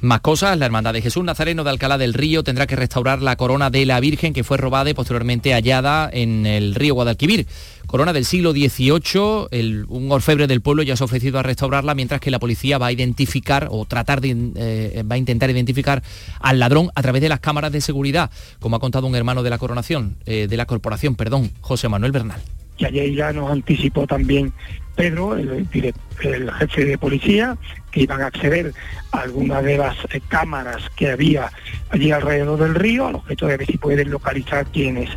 [0.01, 3.37] Más cosas, la Hermandad de Jesús Nazareno de Alcalá del Río tendrá que restaurar la
[3.37, 7.47] corona de la Virgen que fue robada y posteriormente hallada en el río Guadalquivir.
[7.95, 12.19] Corona del siglo XVIII, un orfebre del pueblo ya se ha ofrecido a restaurarla, mientras
[12.19, 16.03] que la policía va a identificar o tratar de, eh, va a intentar identificar
[16.41, 18.29] al ladrón a través de las cámaras de seguridad,
[18.59, 22.11] como ha contado un hermano de la coronación, eh, de la corporación, perdón, José Manuel
[22.11, 22.41] Bernal.
[22.77, 24.51] Y ayer ya nos anticipó también
[24.97, 27.57] Pedro, el, el, jefe de policía,
[27.91, 28.73] que iban a acceder
[29.13, 31.49] a algunas de las eh, cámaras que había
[31.91, 35.11] allí alrededor del río, al objeto de ver si pueden localizar quién es.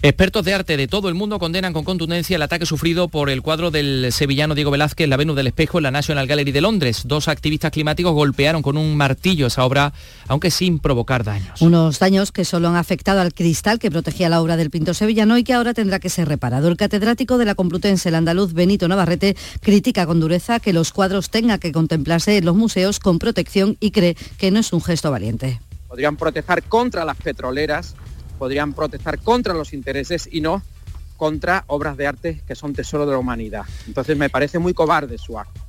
[0.00, 3.42] Expertos de arte de todo el mundo condenan con contundencia el ataque sufrido por el
[3.42, 6.60] cuadro del sevillano Diego Velázquez en la Venus del Espejo en la National Gallery de
[6.60, 7.02] Londres.
[7.06, 9.92] Dos activistas climáticos golpearon con un martillo esa obra,
[10.28, 11.60] aunque sin provocar daños.
[11.60, 15.36] Unos daños que solo han afectado al cristal que protegía la obra del pintor sevillano
[15.36, 16.68] y que ahora tendrá que ser reparado.
[16.68, 21.28] El catedrático de la Complutense, el andaluz Benito Navarrete, critica con dureza que los cuadros
[21.28, 25.10] tengan que contemplarse en los museos con protección y cree que no es un gesto
[25.10, 25.60] valiente.
[25.88, 27.96] Podrían proteger contra las petroleras
[28.38, 30.62] podrían protestar contra los intereses y no
[31.16, 33.64] contra obras de arte que son tesoro de la humanidad.
[33.86, 35.60] Entonces me parece muy cobarde su acto.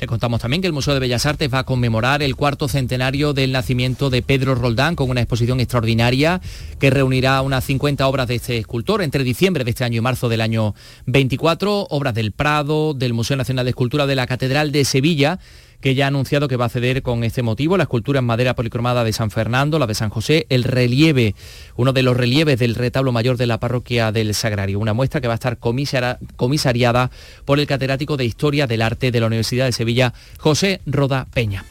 [0.00, 3.32] Le contamos también que el Museo de Bellas Artes va a conmemorar el cuarto centenario
[3.32, 6.40] del nacimiento de Pedro Roldán con una exposición extraordinaria
[6.80, 10.28] que reunirá unas 50 obras de este escultor entre diciembre de este año y marzo
[10.28, 10.74] del año
[11.06, 15.38] 24, obras del Prado, del Museo Nacional de Escultura de la Catedral de Sevilla
[15.84, 18.54] que ya ha anunciado que va a ceder con este motivo la escultura en madera
[18.54, 21.34] policromada de San Fernando, la de San José, el relieve,
[21.76, 25.28] uno de los relieves del retablo mayor de la parroquia del Sagrario, una muestra que
[25.28, 27.10] va a estar comisariada
[27.44, 31.66] por el catedrático de Historia del Arte de la Universidad de Sevilla, José Roda Peña.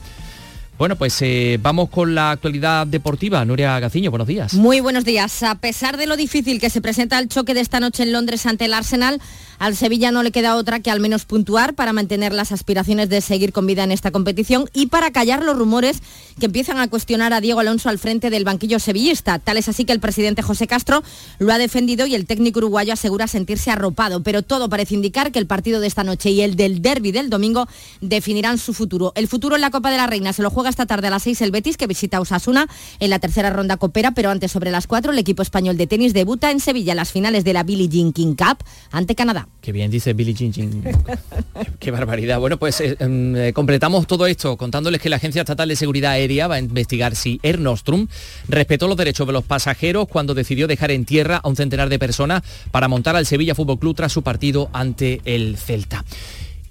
[0.78, 3.46] Bueno, pues eh, vamos con la actualidad deportiva.
[3.46, 4.54] Nuria Gaciño, buenos días.
[4.56, 5.44] Muy buenos días.
[5.44, 8.46] A pesar de lo difícil que se presenta el choque de esta noche en Londres
[8.48, 9.22] ante el Arsenal,
[9.60, 13.22] al Sevilla no le queda otra que al menos puntuar para mantener las aspiraciones de
[13.22, 16.02] seguir con vida en esta competición y para callar los rumores
[16.40, 19.40] que empiezan a cuestionar a Diego Alonso al frente del banquillo sevillista.
[19.40, 21.04] Tal es así que el presidente José Castro
[21.40, 25.40] lo ha defendido y el técnico uruguayo asegura sentirse arropado, pero todo parece indicar que
[25.40, 27.68] el partido de esta noche y el del derby del domingo
[28.02, 29.14] definirán su futuro.
[29.16, 31.24] El futuro en la Copa de la Reina se lo juega esta tarde a las
[31.24, 32.68] 6 el Betis, que visita Osasuna
[33.00, 36.14] en la tercera ronda copera, pero antes sobre las 4 el equipo español de tenis
[36.14, 38.58] debuta en Sevilla en las finales de la Billie Jean King Cup
[38.92, 39.43] ante Canadá.
[39.62, 40.84] Qué bien dice Billie Jean.
[41.80, 42.40] Qué barbaridad.
[42.40, 46.12] Bueno, pues eh, em, eh, completamos todo esto contándoles que la Agencia Estatal de Seguridad
[46.12, 48.08] Aérea va a investigar si Air Nostrum
[48.48, 52.00] respetó los derechos de los pasajeros cuando decidió dejar en tierra a un centenar de
[52.00, 56.04] personas para montar al Sevilla Fútbol Club tras su partido ante el Celta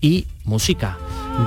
[0.00, 0.98] y música.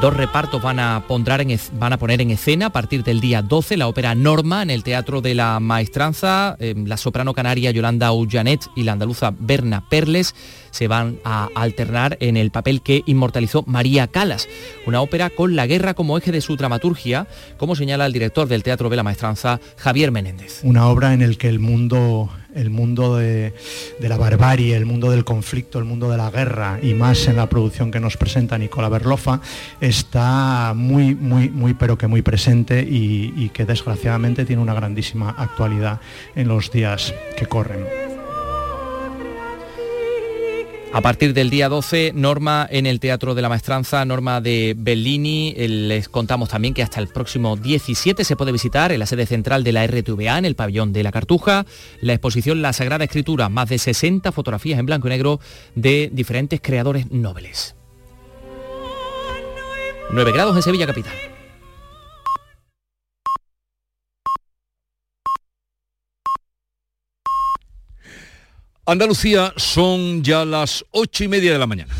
[0.02, 4.62] Dos repartos van a, poner en escena a partir del día 12 la ópera Norma
[4.62, 6.58] en el Teatro de la Maestranza.
[6.60, 10.36] Em, la soprano canaria Yolanda Ullanet y la andaluza Berna Perles
[10.72, 14.50] se van a alternar en el papel que inmortalizó María Calas,
[14.86, 18.64] una ópera con la guerra como eje de su dramaturgia, como señala el director del
[18.64, 20.60] Teatro de la Maestranza, Javier Menéndez.
[20.64, 23.54] Una obra en el que el mundo el mundo de,
[24.00, 27.48] la barbarie, el mundo del conflicto, el mundo de la guerra y más en la
[27.48, 29.42] producción que nos presenta Nicola Berlofa,
[29.80, 35.36] está muy, muy, muy, pero que muy presente y, y que desgraciadamente tiene una grandísima
[35.38, 36.00] actualidad
[36.36, 38.15] en los días que corren.
[40.96, 45.54] A partir del día 12, Norma en el Teatro de la Maestranza, Norma de Bellini.
[45.58, 49.66] Les contamos también que hasta el próximo 17 se puede visitar en la sede central
[49.66, 51.66] de la RTVA, en el pabellón de la Cartuja,
[52.00, 55.42] la exposición La Sagrada Escritura, más de 60 fotografías en blanco y negro
[55.76, 57.76] de diferentes creadores nobles.
[60.14, 61.35] 9 grados en Sevilla Capital.
[68.88, 71.92] Andalucía son ya las ocho y media de la mañana.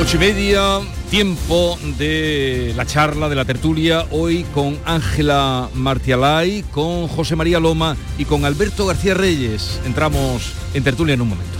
[0.00, 7.06] Ocho y media, tiempo de la charla, de la tertulia, hoy con Ángela Martialay, con
[7.06, 9.82] José María Loma y con Alberto García Reyes.
[9.84, 11.57] Entramos en tertulia en un momento.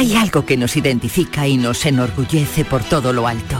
[0.00, 3.58] Hay algo que nos identifica y nos enorgullece por todo lo alto.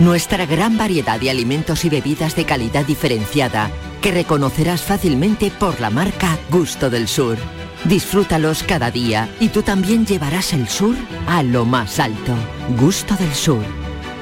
[0.00, 3.70] Nuestra gran variedad de alimentos y bebidas de calidad diferenciada
[4.00, 7.36] que reconocerás fácilmente por la marca Gusto del Sur.
[7.84, 10.96] Disfrútalos cada día y tú también llevarás el sur
[11.26, 12.32] a lo más alto.
[12.78, 13.62] Gusto del Sur.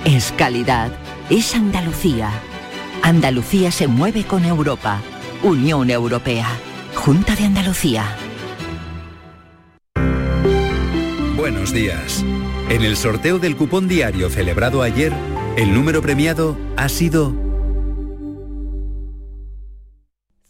[0.05, 0.91] Es calidad.
[1.31, 2.33] Es Andalucía.
[3.03, 5.01] Andalucía se mueve con Europa.
[5.45, 6.49] Unión Europea.
[6.97, 8.05] Junta de Andalucía.
[11.45, 12.25] Buenos días.
[12.71, 15.13] En el sorteo del cupón diario celebrado ayer,
[15.59, 17.35] el número premiado ha sido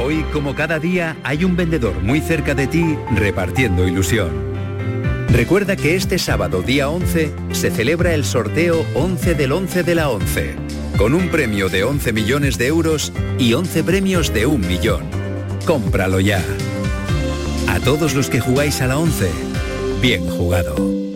[0.00, 4.47] Hoy, como cada día, hay un vendedor muy cerca de ti repartiendo ilusión.
[5.30, 10.08] Recuerda que este sábado día 11 se celebra el sorteo 11 del 11 de la
[10.10, 10.56] 11,
[10.96, 15.04] con un premio de 11 millones de euros y 11 premios de un millón.
[15.66, 16.42] Cómpralo ya.
[17.68, 19.30] A todos los que jugáis a la 11,
[20.00, 21.07] bien jugado.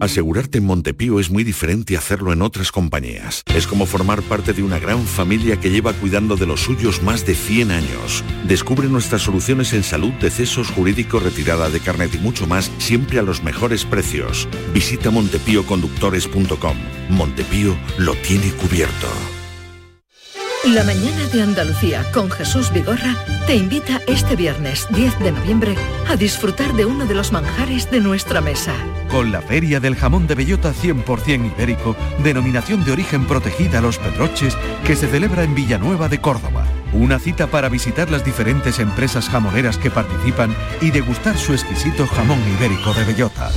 [0.00, 3.42] Asegurarte en Montepío es muy diferente a hacerlo en otras compañías.
[3.54, 7.24] Es como formar parte de una gran familia que lleva cuidando de los suyos más
[7.24, 8.22] de 100 años.
[8.46, 13.22] Descubre nuestras soluciones en salud, decesos, jurídico, retirada de carnet y mucho más, siempre a
[13.22, 14.48] los mejores precios.
[14.74, 16.76] Visita montepíoconductores.com.
[17.08, 19.08] Montepío lo tiene cubierto.
[20.74, 23.14] La mañana de Andalucía con Jesús Vigorra
[23.46, 25.76] te invita este viernes 10 de noviembre
[26.08, 28.74] a disfrutar de uno de los manjares de nuestra mesa.
[29.08, 33.98] Con la Feria del Jamón de Bellota 100% ibérico, denominación de origen protegida a los
[33.98, 36.64] Pedroches, que se celebra en Villanueva de Córdoba.
[36.92, 42.40] Una cita para visitar las diferentes empresas jamoneras que participan y degustar su exquisito jamón
[42.56, 43.52] ibérico de Bellota.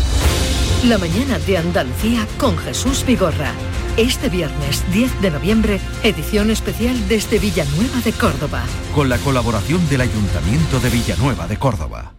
[0.86, 3.52] La mañana de Andalucía con Jesús Vigorra
[4.00, 8.64] este viernes 10 de noviembre, edición especial desde Villanueva de Córdoba.
[8.96, 12.14] Con la colaboración del Ayuntamiento de Villanueva de Córdoba.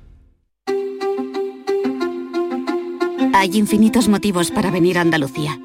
[3.33, 5.59] Hay infinitos motivos para venir a Andalucía.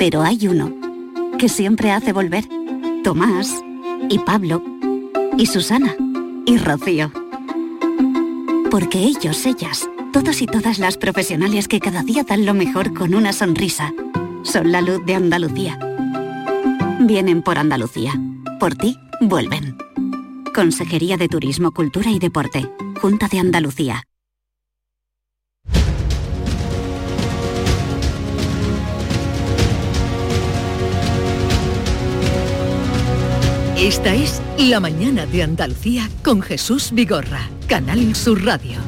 [0.00, 0.74] Pero hay uno
[1.38, 2.44] que siempre hace volver.
[3.04, 3.54] Tomás
[4.08, 4.64] y Pablo
[5.38, 5.94] y Susana
[6.44, 7.12] y Rocío.
[8.68, 13.14] Porque ellos, ellas, todos y todas las profesionales que cada día dan lo mejor con
[13.14, 13.92] una sonrisa
[14.42, 15.78] son la luz de Andalucía.
[17.00, 18.12] Vienen por Andalucía.
[18.58, 19.76] Por ti, vuelven.
[20.54, 22.70] Consejería de Turismo, Cultura y Deporte.
[23.00, 24.04] Junta de Andalucía.
[33.78, 38.78] Esta es La Mañana de Andalucía con Jesús Vigorra, Canal Sur Radio.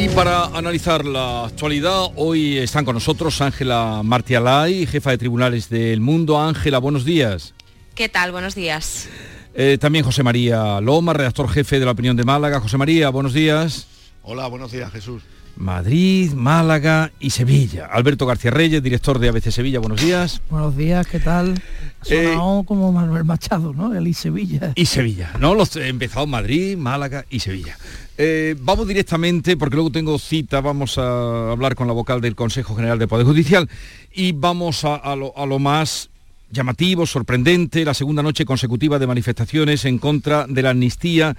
[0.00, 6.00] Y para analizar la actualidad, hoy están con nosotros Ángela Martialay, jefa de tribunales del
[6.00, 6.40] mundo.
[6.40, 7.52] Ángela, buenos días.
[7.96, 8.30] ¿Qué tal?
[8.30, 9.08] Buenos días.
[9.54, 12.60] Eh, también José María Loma, redactor jefe de la opinión de Málaga.
[12.60, 13.88] José María, buenos días.
[14.22, 15.24] Hola, buenos días, Jesús.
[15.58, 17.86] Madrid, Málaga y Sevilla.
[17.86, 20.40] Alberto García Reyes, director de ABC Sevilla, buenos días.
[20.50, 21.60] Buenos días, ¿qué tal?
[22.08, 23.92] Eh, Sonado como Manuel Machado, ¿no?
[23.92, 24.72] El y Sevilla.
[24.76, 25.56] Y Sevilla, ¿no?
[25.56, 27.76] Los he empezado Madrid, Málaga y Sevilla.
[28.16, 32.76] Eh, vamos directamente, porque luego tengo cita, vamos a hablar con la vocal del Consejo
[32.76, 33.68] General de Poder Judicial
[34.14, 36.08] y vamos a, lo, a lo más
[36.52, 41.36] llamativo, sorprendente, la segunda noche consecutiva de manifestaciones en contra de la amnistía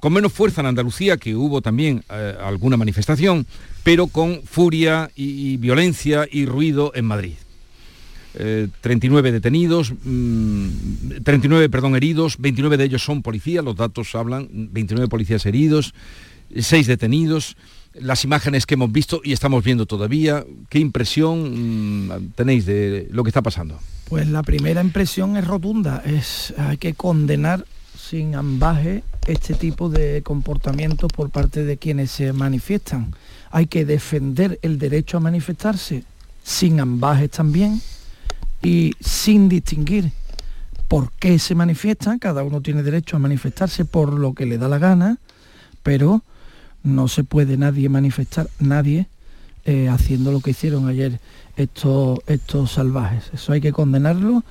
[0.00, 3.46] con menos fuerza en Andalucía, que hubo también eh, alguna manifestación,
[3.84, 7.34] pero con furia y, violencia y ruido en Madrid.
[8.32, 9.92] 39 eh, detenidos,
[11.22, 15.94] 39, mm, perdón, heridos, 29 de ellos son policías, los datos hablan, 29 policías heridos,
[16.56, 17.56] 6 detenidos,
[17.94, 23.24] las imágenes que hemos visto y estamos viendo todavía, ¿qué impresión mm, tenéis de lo
[23.24, 23.80] que está pasando?
[24.08, 27.66] Pues la primera impresión es rotunda, es hay que condenar
[28.10, 33.14] sin ambaje este tipo de comportamiento por parte de quienes se manifiestan.
[33.52, 36.02] Hay que defender el derecho a manifestarse
[36.42, 37.80] sin ambajes también
[38.64, 40.10] y sin distinguir
[40.88, 42.18] por qué se manifiestan.
[42.18, 45.18] Cada uno tiene derecho a manifestarse por lo que le da la gana,
[45.84, 46.24] pero
[46.82, 49.06] no se puede nadie manifestar, nadie,
[49.66, 51.20] eh, haciendo lo que hicieron ayer
[51.54, 53.30] estos, estos salvajes.
[53.32, 54.42] Eso hay que condenarlo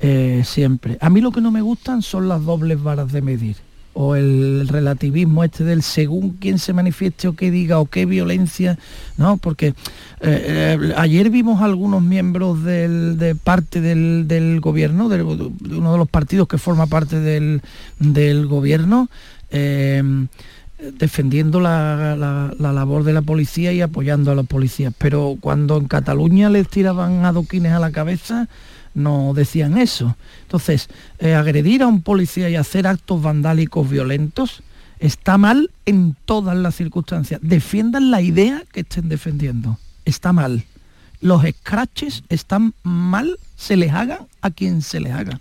[0.00, 0.96] eh, siempre.
[1.00, 3.56] A mí lo que no me gustan son las dobles varas de medir
[3.94, 8.78] o el relativismo este del según quién se manifieste o qué diga o qué violencia,
[9.16, 9.38] ¿no?
[9.38, 9.74] Porque
[10.20, 16.58] eh, ayer vimos algunos miembros de parte del, gobierno, de, uno de los partidos que
[16.58, 17.60] forma parte del,
[18.46, 19.10] gobierno,
[20.98, 24.94] defendiendo la, labor de la policía y apoyando a los policías.
[24.96, 28.48] Pero cuando en Cataluña les tiraban adoquines a la cabeza,
[28.94, 30.16] no decían eso.
[30.42, 34.62] Entonces, eh, agredir a un policía y hacer actos vandálicos violentos
[34.98, 37.40] está mal en todas las circunstancias.
[37.42, 39.78] Defiendan la idea que estén defendiendo.
[40.04, 40.64] Está mal.
[41.20, 45.40] Los scratches están mal, se les hagan a quien se les haga.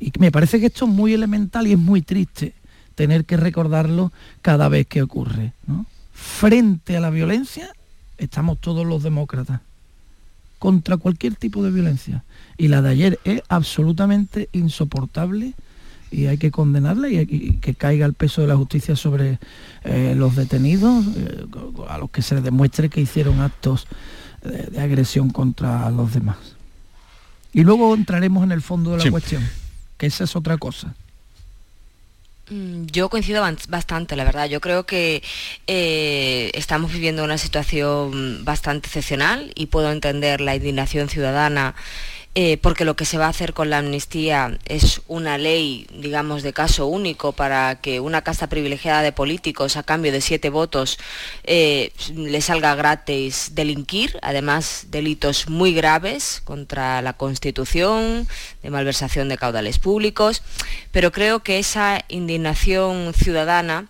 [0.00, 2.54] Y me parece que esto es muy elemental y es muy triste
[2.94, 5.52] tener que recordarlo cada vez que ocurre.
[6.12, 7.70] Frente a la violencia
[8.18, 9.60] estamos todos los demócratas,
[10.62, 12.22] contra cualquier tipo de violencia.
[12.56, 15.54] Y la de ayer es absolutamente insoportable
[16.12, 19.40] y hay que condenarla y, que caiga el peso de la justicia sobre
[19.82, 21.46] eh, los detenidos, eh,
[21.88, 23.88] a los que se les demuestre que hicieron actos
[24.44, 26.36] de, agresión contra los demás.
[27.52, 29.42] Y luego entraremos en el fondo de la cuestión,
[29.98, 30.94] que esa es otra cosa.
[32.52, 34.46] Mm, yo coincido bastante, la verdad.
[34.46, 35.22] Yo creo que
[35.66, 41.74] eh, estamos viviendo una situación bastante excepcional y puedo entender la indignación ciudadana
[42.34, 46.42] eh, porque lo que se va a hacer con la amnistía es una ley, digamos,
[46.42, 50.98] de caso único para que una casta privilegiada de políticos a cambio de siete votos
[51.44, 58.26] eh, le salga gratis delinquir, además delitos muy graves contra la Constitución,
[58.62, 60.42] de malversación de caudales públicos,
[60.90, 63.88] pero creo que esa indignación ciudadana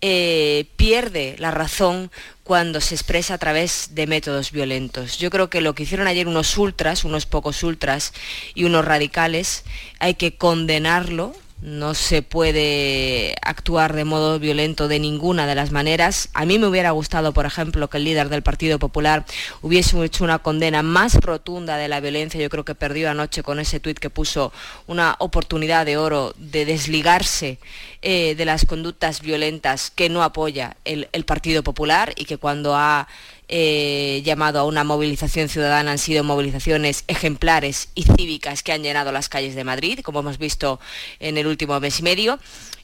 [0.00, 2.10] eh, pierde la razón
[2.44, 5.18] cuando se expresa a través de métodos violentos.
[5.18, 8.12] Yo creo que lo que hicieron ayer unos ultras, unos pocos ultras
[8.54, 9.64] y unos radicales,
[9.98, 16.28] hay que condenarlo no se puede actuar de modo violento de ninguna de las maneras.
[16.34, 19.24] A mí me hubiera gustado, por ejemplo, que el líder del Partido Popular
[19.62, 22.40] hubiese hecho una condena más rotunda de la violencia.
[22.40, 24.52] Yo creo que perdió anoche con ese tuit que puso
[24.86, 27.58] una oportunidad de oro de desligarse
[28.02, 33.08] eh, de las conductas violentas que no apoya el Partido Popular y que cuando ha
[33.48, 39.12] eh, llamado a una movilización ciudadana han sido movilizaciones ejemplares y cívicas que han llenado
[39.12, 40.80] las calles de Madrid, como hemos visto
[41.20, 42.38] en el último mes y medio.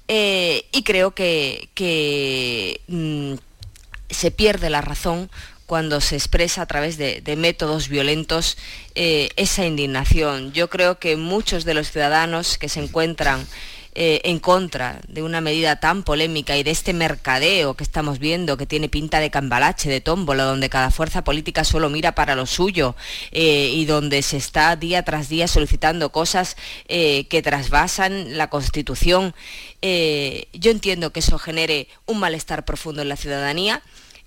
[0.09, 3.35] Eh, y creo que, mm,
[4.11, 5.31] se pierde la razón
[5.67, 8.59] cuando se expresa a través de, métodos violentos
[8.95, 10.53] eh, esa indignación.
[10.53, 13.47] Yo creo que muchos de los ciudadanos que se encuentran
[13.95, 18.57] eh, en contra de una medida tan polémica y de este mercadeo que estamos viendo,
[18.57, 22.47] que tiene pinta de cambalache, de tómbola, donde cada fuerza política solo mira para lo
[22.47, 22.97] suyo
[23.33, 26.57] eh, y donde se está día tras día solicitando cosas
[26.89, 29.35] eh, que trasvasan la Constitución.
[29.83, 33.83] yo entiendo que eso genere un malestar profundo en la ciudadanía.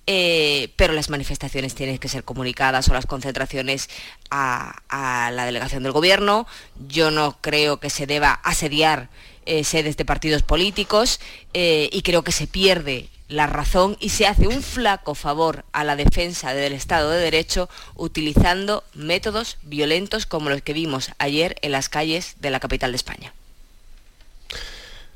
[0.06, 3.90] pero las manifestaciones tienen que ser comunicadas o las concentraciones
[4.30, 6.46] a, a, la delegación del gobierno.
[6.88, 9.10] Yo no creo que se deba asediar
[9.46, 11.20] eh, sedes de partidos políticos
[11.54, 15.84] eh, y creo que se pierde la razón y se hace un flaco favor a
[15.84, 21.72] la defensa del Estado de Derecho utilizando métodos violentos como los que vimos ayer en
[21.72, 23.34] las calles de la capital de España.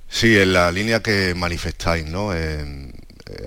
[0.10, 2.34] Sí, en la línea que manifestáis, ¿no?
[2.34, 2.92] Eh,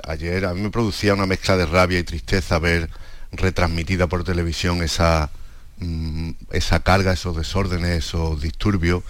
[0.06, 2.88] ayer a mí me producía una mezcla de rabia y tristeza ver
[3.32, 5.30] retransmitida por televisión esa,
[5.78, 9.02] mm, esa carga, esos desórdenes, esos disturbios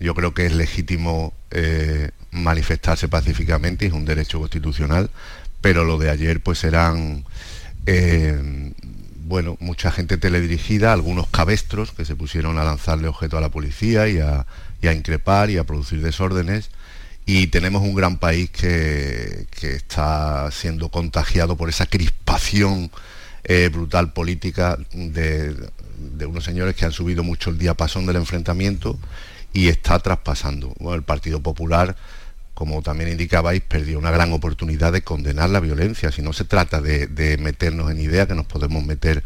[0.00, 5.10] yo creo que es legítimo eh, manifestarse pacíficamente, es un derecho constitucional,
[5.60, 7.24] pero lo de ayer pues eran,
[7.86, 8.72] eh,
[9.24, 14.08] bueno, mucha gente teledirigida, algunos cabestros que se pusieron a lanzarle objeto a la policía
[14.08, 14.46] y a,
[14.92, 16.70] increpar y a producir desórdenes.
[17.26, 22.90] Y tenemos un gran país que, está siendo contagiado por esa crispación
[23.44, 25.54] eh, brutal política de,
[26.26, 28.98] unos señores que han subido mucho el diapasón del enfrentamiento
[29.52, 30.74] y está traspasando.
[30.94, 31.96] el Partido Popular,
[32.54, 36.12] como también indicabais, perdió una gran oportunidad de condenar la violencia.
[36.12, 39.22] Si no se trata de, meternos en ideas que nos podemos meter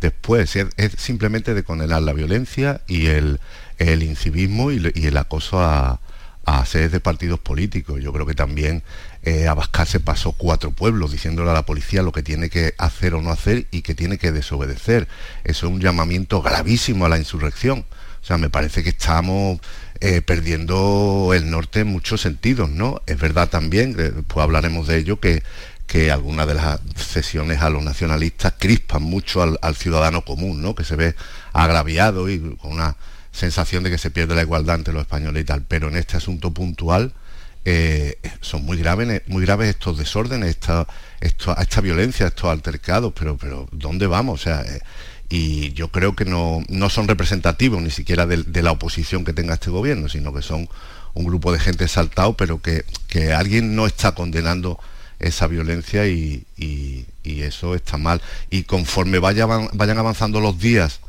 [0.00, 0.68] después, es,
[0.98, 3.40] simplemente de condenar la violencia y el,
[3.78, 6.00] incivismo y el acoso a,
[6.46, 8.00] a sedes de partidos políticos.
[8.00, 8.82] Yo creo que también
[9.22, 13.14] eh, Abascal se pasó cuatro pueblos diciéndole a la policía lo que tiene que hacer
[13.14, 15.08] o no hacer y que tiene que desobedecer.
[15.44, 17.84] Eso es un llamamiento gravísimo a la insurrección.
[18.24, 19.60] O sea, me parece que estamos
[20.00, 23.02] eh, perdiendo el norte en muchos sentidos, ¿no?
[23.06, 25.42] Es verdad también, después hablaremos de ello, que,
[25.86, 30.74] que algunas de las cesiones a los nacionalistas crispan mucho al, ciudadano común, ¿no?
[30.74, 31.14] Que se ve
[31.52, 32.96] agraviado y con una
[33.30, 36.16] sensación de que se pierde la igualdad entre los españoles y tal, pero en este
[36.16, 37.12] asunto puntual
[37.66, 40.86] eh, son muy graves, muy graves estos desórdenes, esta,
[41.20, 44.40] esta violencia, estos altercados, pero, pero ¿dónde vamos?
[44.40, 44.80] O sea, eh,
[45.28, 49.54] y yo creo que no, no son representativos ni siquiera de, la oposición que tenga
[49.54, 50.68] este gobierno, sino que son
[51.14, 54.78] un grupo de gente saltado, pero que, que alguien no está condenando
[55.18, 58.20] esa violencia y, y, eso está mal.
[58.50, 61.00] Y conforme vayan avanzando los días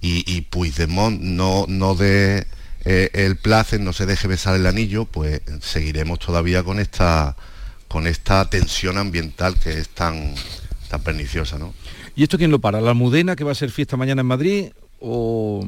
[0.00, 2.46] y, y Puigdemont no, no dé
[2.84, 7.36] eh, el placer, no se deje besar el anillo, pues seguiremos todavía con esta,
[7.88, 10.34] con esta tensión ambiental que es tan,
[10.88, 11.58] tan perniciosa.
[11.58, 11.74] ¿no?
[12.16, 12.80] ¿Y esto quién lo para?
[12.80, 14.66] ¿La Almudena que va a ser fiesta mañana en Madrid?
[15.06, 15.66] o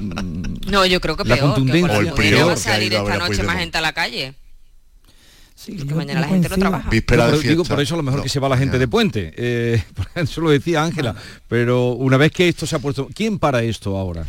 [0.66, 3.56] no yo creo que peor que por el prior, va a salir esta noche más
[3.56, 4.34] gente a la calle
[5.54, 6.88] Sí, porque mañana la gente no trabaja.
[7.42, 9.34] digo, por eso a lo mejor que se va la gente de puente.
[9.36, 9.82] Eh,
[10.14, 11.16] eso lo decía Ángela.
[11.48, 13.08] Pero una vez que esto se ha puesto...
[13.12, 14.24] ¿Quién para esto ahora?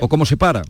[0.00, 0.62] ¿O cómo se para?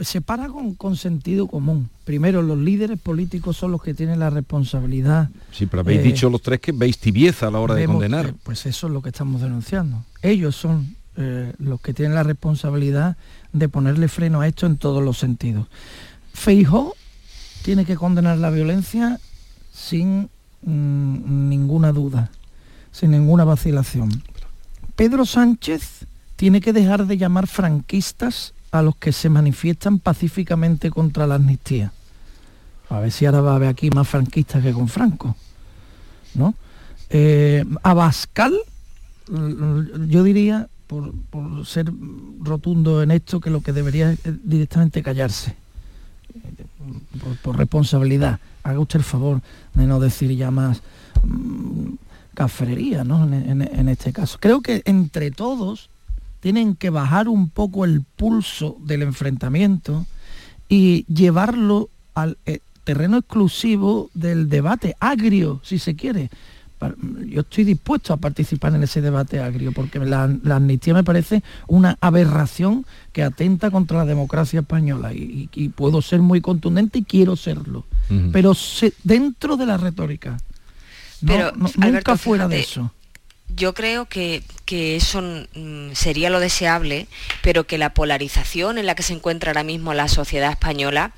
[0.00, 1.90] Se para con, sentido común.
[2.04, 5.28] Primero, los líderes políticos son los que tienen la responsabilidad.
[5.52, 8.34] Sí, pero habéis eh, dicho los tres que veis tibieza a la hora de condenar.
[8.42, 10.04] pues eso es lo que estamos denunciando.
[10.22, 13.16] Ellos son eh, los que tienen la responsabilidad
[13.52, 15.66] de ponerle freno a esto en todos los sentidos.
[16.32, 16.94] Feijó
[17.62, 19.18] tiene que condenar la violencia
[19.72, 20.30] sin
[20.62, 22.30] mm, ninguna duda,
[22.92, 24.22] sin ninguna vacilación.
[24.96, 31.26] Pedro Sánchez tiene que dejar de llamar franquistas a los que se manifiestan pacíficamente contra
[31.26, 31.92] la amnistía.
[32.90, 35.36] A ver si ahora va a haber aquí más franquistas que con Franco.
[36.34, 36.54] ¿no?
[37.10, 38.54] Eh, Abascal,
[40.08, 41.92] yo diría, por, por, ser
[42.40, 45.56] rotundo en esto, que lo que debería es directamente callarse
[47.42, 49.40] por, responsabilidad, haga usted el favor
[49.74, 50.82] de no decir ya más
[51.22, 51.94] mm,
[52.34, 53.24] cafrería, ¿no?
[53.24, 54.38] En, este caso.
[54.40, 55.90] Creo que entre todos
[56.40, 60.06] tienen que bajar un poco el pulso del enfrentamiento
[60.68, 66.30] y llevarlo al eh, terreno exclusivo del debate agrio, si se quiere,
[67.26, 71.96] yo estoy dispuesto a participar en ese debate agrio, porque la, amnistía me parece una
[72.00, 77.84] aberración que atenta contra la democracia española y, puedo ser muy contundente y quiero serlo,
[78.32, 78.52] pero
[79.02, 80.38] dentro de la retórica,
[81.26, 82.92] pero, nunca fuera de eso.
[83.54, 87.06] Yo creo que, eso mm, sería lo deseable,
[87.42, 91.12] pero que la polarización en la que se encuentra ahora mismo la sociedad española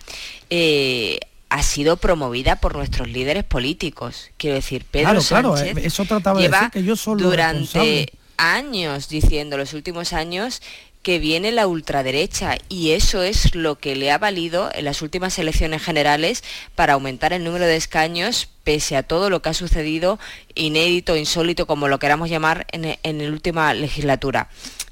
[0.48, 4.30] eh, ha sido promovida por nuestros líderes políticos.
[4.36, 9.08] Quiero decir, Pedro Sánchez eh, eso trataba lleva de decir que yo solo durante años
[9.08, 10.62] diciendo, los últimos años,
[11.02, 15.38] que viene la ultraderecha y eso es lo que le ha valido en las últimas
[15.38, 20.20] elecciones generales para aumentar el número de escaños pese a todo lo que ha sucedido
[20.54, 24.48] inédito, insólito, como lo queramos llamar, en, en la última legislatura.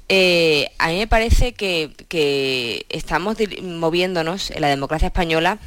[0.09, 5.59] Eh, a mí me parece que, estamos moviéndonos en la democracia española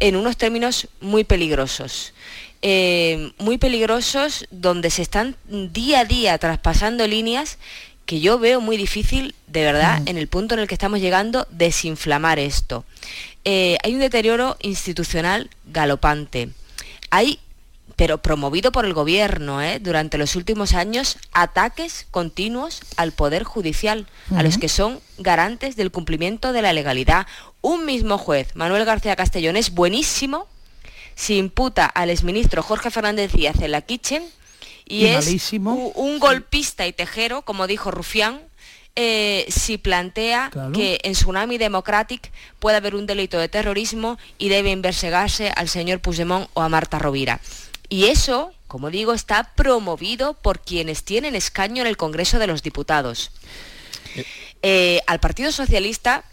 [0.00, 2.14] en unos términos muy peligrosos.
[2.62, 7.58] Eh, muy peligrosos donde se están día a día traspasando líneas
[8.06, 11.46] que yo veo muy difícil, de verdad, en el punto en el que estamos llegando,
[11.50, 12.86] desinflamar esto.
[13.44, 16.48] Eh, hay un deterioro institucional galopante.
[17.10, 17.38] Hay
[17.98, 19.80] pero promovido por el gobierno ¿eh?
[19.80, 25.90] durante los últimos años, ataques continuos al Poder Judicial, a los que son garantes del
[25.90, 27.26] cumplimiento de la legalidad.
[27.60, 30.46] Un mismo juez, Manuel García Castellón, es buenísimo
[31.16, 34.22] si imputa al exministro Jorge Fernández Díaz en la Kitchen
[34.86, 38.40] y, es un, golpista y tejero, como dijo Rufián,
[38.94, 42.30] eh, si plantea que en Tsunami Democratic
[42.60, 47.00] puede haber un delito de terrorismo y debe investigarse al señor Puigdemont o a Marta
[47.00, 47.40] Rovira.
[47.88, 52.62] Y eso, como digo, está promovido por quienes tienen escaño en el Congreso de los
[52.62, 53.30] Diputados.
[54.62, 56.24] Eh, al Partido Socialista,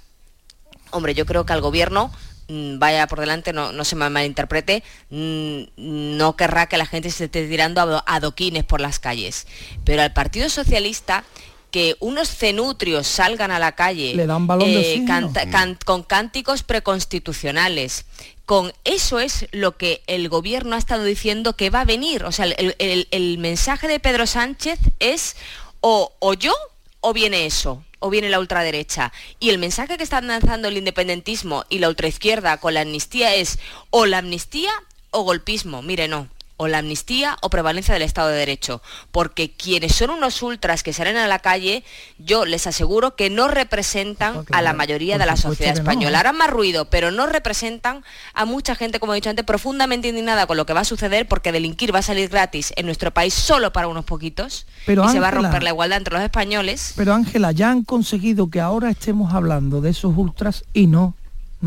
[0.92, 2.12] hombre, yo creo que al Gobierno
[2.48, 7.10] mm, vaya por delante, no, no se me malinterprete, mm, no querrá que la gente
[7.12, 9.48] se esté tirando a adoquines por las calles.
[9.84, 11.24] Pero al Partido Socialista
[11.72, 15.08] que unos cenutrios salgan a la calle Le dan balón de eh, oxígeno.
[15.08, 18.06] canta- can- con cánticos preconstitucionales.
[18.46, 22.24] Con eso es lo que el gobierno ha estado diciendo que va a venir.
[22.26, 25.36] O sea, el, mensaje de Pedro Sánchez es
[25.82, 26.54] o, o yo
[27.02, 29.12] o viene eso, o viene la ultraderecha.
[29.40, 33.60] Y el mensaje que están lanzando el independentismo y la ultraizquierda con la amnistía es
[33.90, 34.72] o la amnistía
[35.12, 35.82] o golpismo.
[35.82, 36.28] Mire, no.
[36.58, 38.82] O la amnistía o prevalencia del Estado de Derecho.
[39.12, 41.84] Porque quienes son unos ultras que salen a la calle,
[42.18, 45.90] yo les aseguro que no representan a la mayoría de la sociedad que no.
[45.90, 46.20] española.
[46.20, 48.04] Harán más ruido, pero no representan
[48.34, 51.28] a mucha gente, como he dicho antes, profundamente indignada con lo que va a suceder
[51.28, 55.10] porque delinquir va a salir gratis en nuestro país solo para unos poquitos Pero, y
[55.10, 56.94] se va a romper la igualdad entre los españoles.
[56.96, 61.16] Pero Ángela, ya han conseguido que ahora estemos hablando de esos ultras y no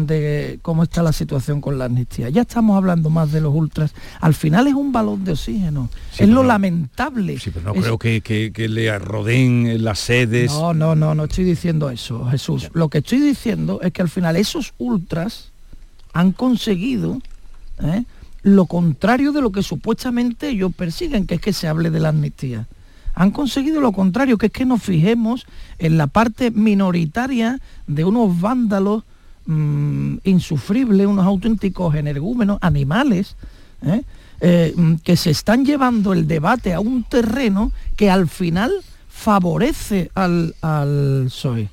[0.06, 2.28] de cómo está la situación con la amnistía.
[2.30, 3.92] Ya estamos hablando más de los ultras.
[4.20, 5.88] Al final es un balón de oxígeno.
[6.18, 7.38] es lo lamentable.
[7.64, 10.50] No Es- creo que, que- que le rodeen las sedes.
[10.52, 12.70] No, no, no, no estoy diciendo eso, Jesús.
[12.74, 15.50] Lo que estoy diciendo es que al final esos ultras
[16.12, 17.18] han conseguido
[17.82, 18.04] ¿eh?
[18.42, 22.08] lo contrario de lo que supuestamente ellos persiguen, que es que se hable de la
[22.10, 22.66] amnistía.
[23.14, 25.44] Han conseguido lo contrario, que es que nos fijemos
[25.80, 29.02] en la parte minoritaria de unos vándalos
[29.48, 33.34] mm, insufribles, unos auténticos energúmenos, animales,
[33.82, 34.02] ¿eh?
[34.40, 38.72] Eh, mm, que se están llevando el debate a un terreno que al final
[39.08, 41.70] favorece al, al PSOE.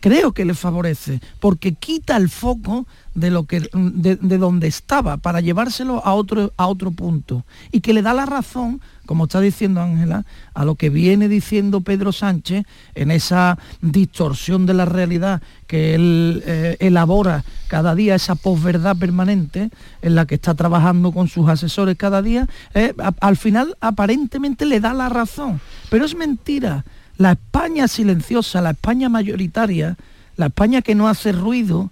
[0.00, 5.18] Creo que le favorece, porque quita el foco de lo que de, de donde estaba
[5.18, 9.40] para llevárselo a otro a otro punto y que le da la razón, como está
[9.40, 15.42] diciendo Ángela, a lo que viene diciendo Pedro Sánchez en esa distorsión de la realidad
[15.66, 19.70] que él eh, elabora cada día esa posverdad permanente
[20.02, 24.80] en la que está trabajando con sus asesores cada día, eh, al final aparentemente le
[24.80, 25.60] da la razón,
[25.90, 26.84] pero es mentira.
[27.18, 29.96] La España silenciosa, la España mayoritaria,
[30.36, 31.90] la España que no hace ruido,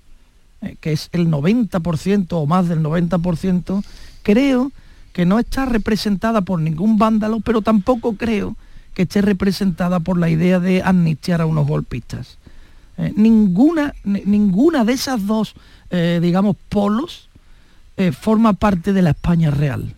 [0.62, 3.82] eh, que es el 90% o más del 90%,
[4.22, 4.72] creo
[5.12, 8.56] que no está representada por ningún vándalo, pero tampoco creo
[8.94, 12.38] que esté representada por la idea de amnistiar a unos golpistas.
[12.98, 15.54] Eh, ninguna, ni- ninguna de esas dos,
[15.90, 17.28] eh, digamos, polos
[18.18, 19.94] forma parte de la España real.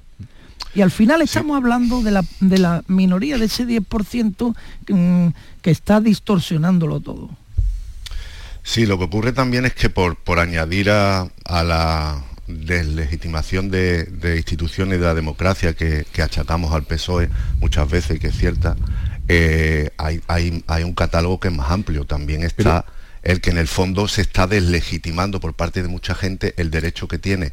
[0.75, 4.57] Y al final estamos hablando de la, de la minoría, de ese 10%
[4.89, 5.29] mm,
[5.61, 7.31] que está distorsionándolo todo.
[8.63, 14.05] Sí, lo que ocurre también es que por, por añadir a, a la deslegitimación de,
[14.05, 17.29] de instituciones de la democracia que, que achacamos al PSOE
[17.61, 18.77] muchas veces, que es cierta,
[19.29, 22.05] eh, hay, hay- hay un catálogo que es más amplio.
[22.05, 22.85] También está
[23.23, 27.09] el que en el fondo se está deslegitimando por parte de mucha gente el derecho
[27.09, 27.53] que tiene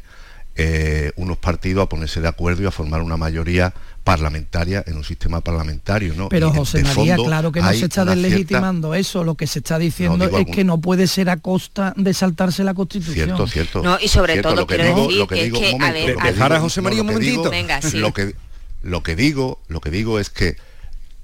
[0.56, 3.72] eh, unos partidos a ponerse de acuerdo y a formar una mayoría
[4.04, 6.14] parlamentaria en un sistema parlamentario.
[6.14, 6.28] ¿no?
[6.28, 9.46] Pero José de María, fondo claro que no se está cierta- deslegitimando eso, lo que
[9.46, 12.74] se está diciendo No, es algún- que no puede ser a costa de saltarse la
[12.74, 13.14] Constitución.
[13.26, 13.82] Cierto, cierto.
[13.82, 15.66] No, y sobre Cierto, todo lo que quiero digo- decir lo que que, digo, que,
[15.66, 16.38] un momento, a ver, lo que a- digo-
[16.82, 17.98] no, lo que digo- Venga, sí.
[17.98, 18.34] Lo que,
[18.82, 20.56] lo que digo, lo que digo es que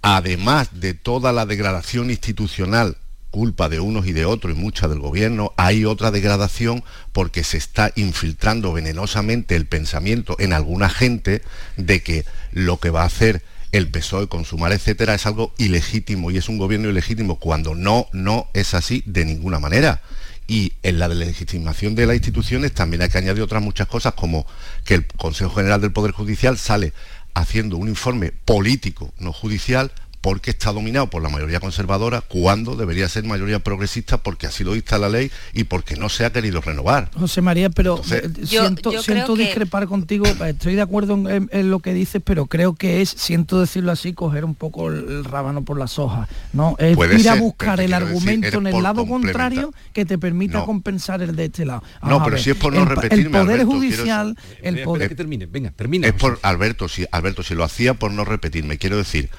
[0.02, 2.96] además de toda la degradación institucional
[3.36, 6.82] culpa de unos y de otros y mucha del gobierno, hay otra degradación
[7.12, 11.42] porque se está infiltrando venenosamente el pensamiento en alguna gente
[11.76, 16.30] de que lo que va a hacer el PSOE con Sumar, etcétera, es algo ilegítimo
[16.30, 20.00] y es un gobierno ilegítimo cuando no, no es así de ninguna manera.
[20.46, 24.46] Y en la legitimación de las instituciones también hay que añadir otras muchas cosas como
[24.86, 26.94] que el Consejo General del Poder Judicial sale
[27.34, 29.92] haciendo un informe político, no judicial,
[30.26, 34.72] porque está dominado por la mayoría conservadora cuando debería ser mayoría progresista porque así lo
[34.72, 37.12] dicta la ley y porque no se ha querido renovar.
[37.16, 40.74] José María, pero Entonces- eh, Yo- siento, yo siento creo que- discrepar contigo, eh, estoy
[40.74, 44.14] de acuerdo en, en- en lo que dices, pero creo que es, siento decirlo así,
[44.14, 46.74] coger un poco el, el rábano por las hojas, ¿no?
[46.80, 50.58] Es Puede ir a buscar el decir, argumento en el lado contrario que te permita
[50.58, 50.66] No.
[50.66, 51.84] compensar el de este lado.
[52.02, 54.36] No, Vamos pero si es por no el, pa- el repetirme, Poder Alberto, quiero- Judicial,
[54.60, 55.08] el poder...
[55.08, 56.08] que termine, venga, termina.
[56.08, 59.30] Es por Alberto, si Alberto, si lo hacía por no repetirme, quiero decir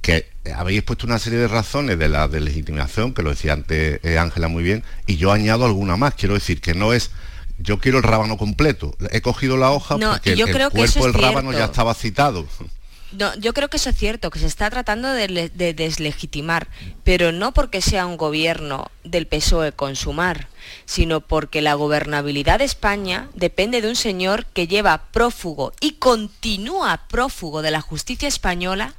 [0.00, 4.18] que habéis puesto una serie de razones de la deslegitimación, que lo decía antes eh,
[4.18, 6.14] Ángela muy bien, y yo añado alguna más.
[6.14, 7.10] Quiero decir que no es
[7.58, 8.96] yo quiero el rábano completo.
[9.10, 11.30] He cogido la hoja No, porque yo el, el creo que eso cuerpo es del
[11.30, 12.46] rábano ya estaba citado.
[13.12, 16.68] No, yo creo que eso es cierto, que se está tratando de, de deslegitimar,
[17.02, 20.48] pero no porque sea un gobierno del PSOE con Sumar,
[20.84, 27.08] sino porque la gobernabilidad de España depende de un señor que lleva prófugo y continúa
[27.08, 28.94] prófugo de la justicia española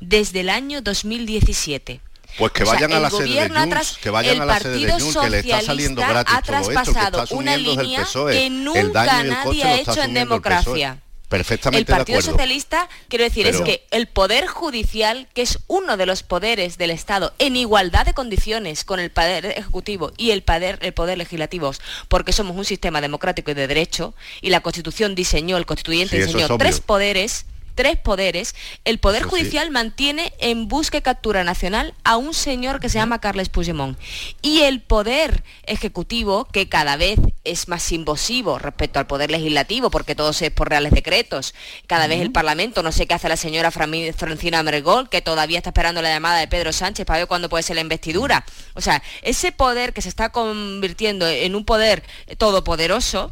[0.00, 2.00] desde el año 2017.
[2.38, 4.58] Pues que O sea, vayan a la sede de Junts, que vayan el a la
[4.60, 6.82] sede de Partido Junts, que le está saliendo Socialista gratis ha todo esto, el que
[6.84, 8.32] traspasado está una línea PSOE.
[8.32, 10.12] que nunca nadie ha hecho en PSOE.
[10.12, 10.98] democracia.
[11.28, 12.38] Perfectamente el Partido de acuerdo.
[12.38, 16.78] Socialista, quiero decir, Pero- es que el Poder Judicial, que es uno de los poderes
[16.78, 21.18] del Estado, en igualdad de condiciones con el Poder Ejecutivo y el Poder, el poder
[21.18, 21.72] Legislativo,
[22.08, 26.26] porque somos un sistema democrático y de derecho, y la Constitución diseñó, el Constituyente Sí,
[26.26, 27.46] diseñó es tres poderes,
[27.76, 29.28] tres poderes, el Poder sí.
[29.28, 33.96] Judicial mantiene en busca y captura nacional a un señor que se llama Carles Puigdemont.
[34.42, 40.16] Y el Poder Ejecutivo, que cada vez es más invasivo respecto al Poder Legislativo, porque
[40.16, 41.54] todo se es por reales decretos,
[41.86, 45.70] cada vez el Parlamento, no sé qué hace la señora Francina Mergol, que todavía está
[45.70, 48.44] esperando la llamada de Pedro Sánchez para ver cuándo puede ser la investidura.
[48.74, 52.02] O sea, ese poder que se está convirtiendo en un poder
[52.38, 53.30] todopoderoso,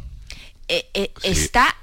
[0.67, 1.75] eh, eh, está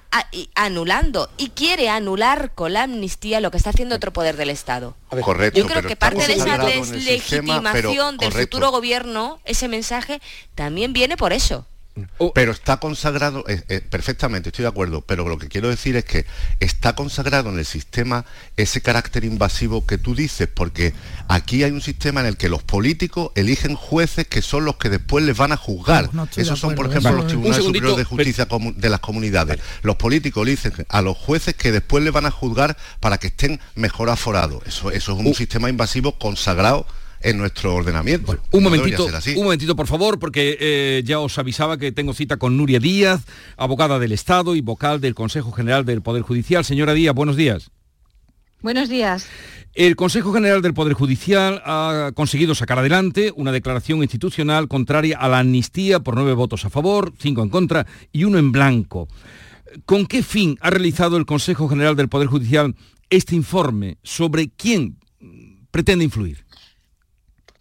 [0.54, 4.94] anulando y quiere anular con la amnistía lo que está haciendo otro poder del Estado.
[5.08, 10.20] Correcto, Yo creo que parte de esa sistema, deslegitimación pero- del futuro gobierno, ese mensaje,
[10.54, 11.66] también viene por eso.
[12.34, 16.04] Pero está consagrado, eh, eh, perfectamente, estoy de acuerdo, pero lo que quiero decir es
[16.06, 16.24] que
[16.58, 18.24] está consagrado en el sistema
[18.56, 20.94] ese carácter invasivo que tú dices, porque
[21.28, 24.88] aquí hay un sistema en el que los políticos eligen jueces que son los que
[24.88, 26.06] después les van a juzgar.
[26.14, 29.00] No, no Esos son, por ejemplo, eso los es- tribunales superiores de justicia de las
[29.00, 29.58] comunidades.
[29.82, 33.60] Los políticos eligen a los jueces que después les van a juzgar para que estén
[33.74, 34.62] mejor aforados.
[34.66, 36.86] Eso, eso es un sistema invasivo consagrado
[37.22, 38.32] en nuestro ordenamiento.
[38.50, 39.06] Un No momentito,
[39.36, 43.22] un momentito, por favor, porque eh, ya os avisaba que tengo cita con Nuria Díaz,
[43.56, 46.64] abogada del Estado y vocal del Consejo General del Poder Judicial.
[46.64, 47.70] Señora Díaz, buenos días.
[48.60, 49.26] Buenos días.
[49.74, 55.28] El Consejo General del Poder Judicial ha conseguido sacar adelante una declaración institucional contraria a
[55.28, 59.08] la amnistía por nueve votos a favor, cinco en contra y uno en blanco.
[59.86, 62.76] ¿Con qué fin ha realizado el Consejo General del Poder Judicial
[63.08, 64.98] este informe sobre quién
[65.70, 66.44] pretende influir?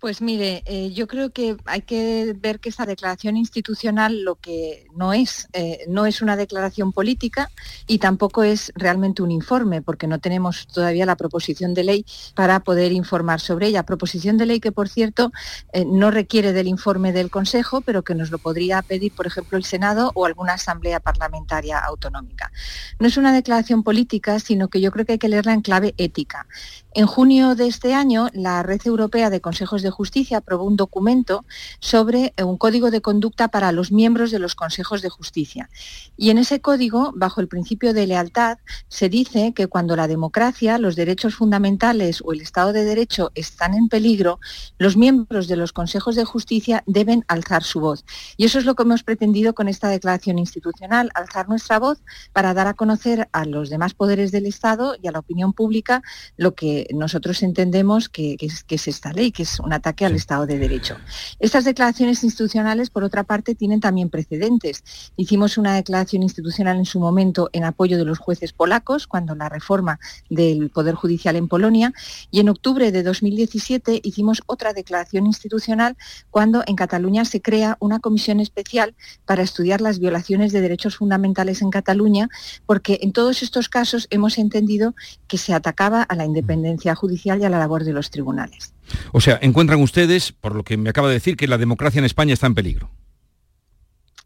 [0.01, 4.87] Pues mire, eh, yo creo que hay que ver que esta declaración institucional lo que
[4.95, 7.51] no es, eh, no es una declaración política
[7.85, 12.61] y tampoco es realmente un informe, porque no tenemos todavía la proposición de ley para
[12.61, 13.83] poder informar sobre ella.
[13.83, 15.31] Proposición de ley que, por cierto,
[15.71, 19.55] eh, no requiere del informe del Consejo, pero que nos lo podría pedir, por ejemplo,
[19.55, 22.51] el Senado o alguna Asamblea Parlamentaria Autonómica.
[22.97, 25.93] No es una declaración política, sino que yo creo que hay que leerla en clave
[25.97, 26.47] ética.
[26.93, 31.45] En junio de este año, la Red Europea de Consejos de Justicia aprobó un documento
[31.79, 35.69] sobre eh, un código de conducta para los miembros de los consejos de justicia.
[36.17, 38.57] Y en ese código, bajo el principio de lealtad,
[38.89, 43.73] se dice que cuando la democracia, los derechos fundamentales o el Estado de Derecho están
[43.73, 44.41] en peligro,
[44.77, 48.03] los miembros de los consejos de justicia deben alzar su voz.
[48.35, 51.99] Y eso es lo que hemos pretendido con esta declaración institucional, alzar nuestra voz
[52.33, 56.03] para dar a conocer a los demás poderes del Estado y a la opinión pública
[56.35, 60.05] lo que nosotros entendemos que, que es, que es esta ley, que es un ataque
[60.05, 60.97] al Estado de Derecho.
[61.39, 64.83] Estas declaraciones institucionales, por otra parte, tienen también precedentes.
[65.15, 69.49] Hicimos una declaración institucional en su momento en apoyo de los jueces polacos, cuando la
[69.49, 71.93] reforma del Poder Judicial en Polonia,
[72.29, 75.97] y en octubre de 2017 hicimos otra declaración institucional
[76.29, 81.61] cuando en Cataluña se crea una comisión especial para estudiar las violaciones de derechos fundamentales
[81.61, 82.29] en Cataluña,
[82.65, 84.95] porque en todos estos casos hemos entendido
[85.27, 88.73] que se atacaba a la independencia judicial y a la labor de los tribunales.
[89.11, 92.05] O sea, encuentran ustedes, por lo que me acaba de decir, que la democracia en
[92.05, 92.89] España está en peligro.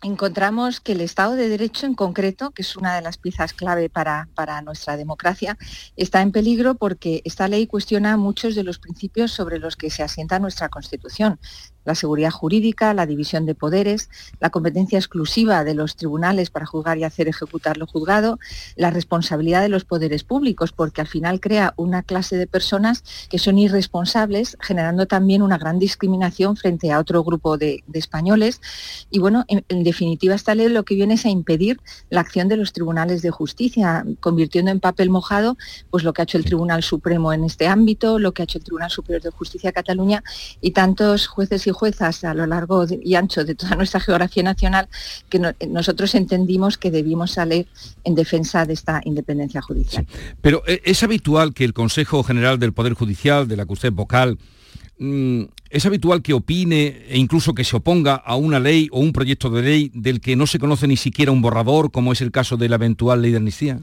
[0.01, 3.89] encontramos que el Estado de Derecho en concreto, que es una de las piezas clave
[3.89, 5.57] para, para, nuestra democracia,
[5.95, 10.03] está en peligro porque esta ley cuestiona muchos de los principios sobre los que se
[10.03, 11.39] asienta nuestra Constitución.
[11.85, 14.09] La seguridad jurídica, la división de poderes,
[14.39, 18.39] la competencia exclusiva de los tribunales para juzgar y hacer ejecutar lo juzgado,
[18.75, 23.39] la responsabilidad de los poderes públicos, porque al final crea una clase de personas que
[23.39, 28.59] son irresponsables, generando también una gran discriminación frente a otro grupo de, de españoles.
[29.09, 31.79] Y bueno, en, en definitiva, esta ley lo que viene es a impedir
[32.09, 35.57] la acción de los tribunales de justicia, convirtiendo en papel mojado
[35.89, 38.57] pues lo que ha hecho el Tribunal Supremo en este ámbito, lo que ha hecho
[38.57, 40.23] el Tribunal Superior de Justicia de Cataluña
[40.61, 44.87] y tantos jueces y juezas a lo largo y ancho de toda nuestra geografía nacional
[45.29, 47.67] que no, nosotros entendimos que debimos salir
[48.03, 50.07] en defensa de esta independencia judicial.
[50.41, 54.37] Pero eh, es habitual que el Consejo General del Poder Judicial, de la que vocal,
[54.97, 59.11] mm, es habitual que opine e incluso que se oponga a una ley o un
[59.11, 62.31] proyecto de ley del que no se conoce ni siquiera un borrador, como es el
[62.31, 63.81] caso de la eventual ley de amnistía.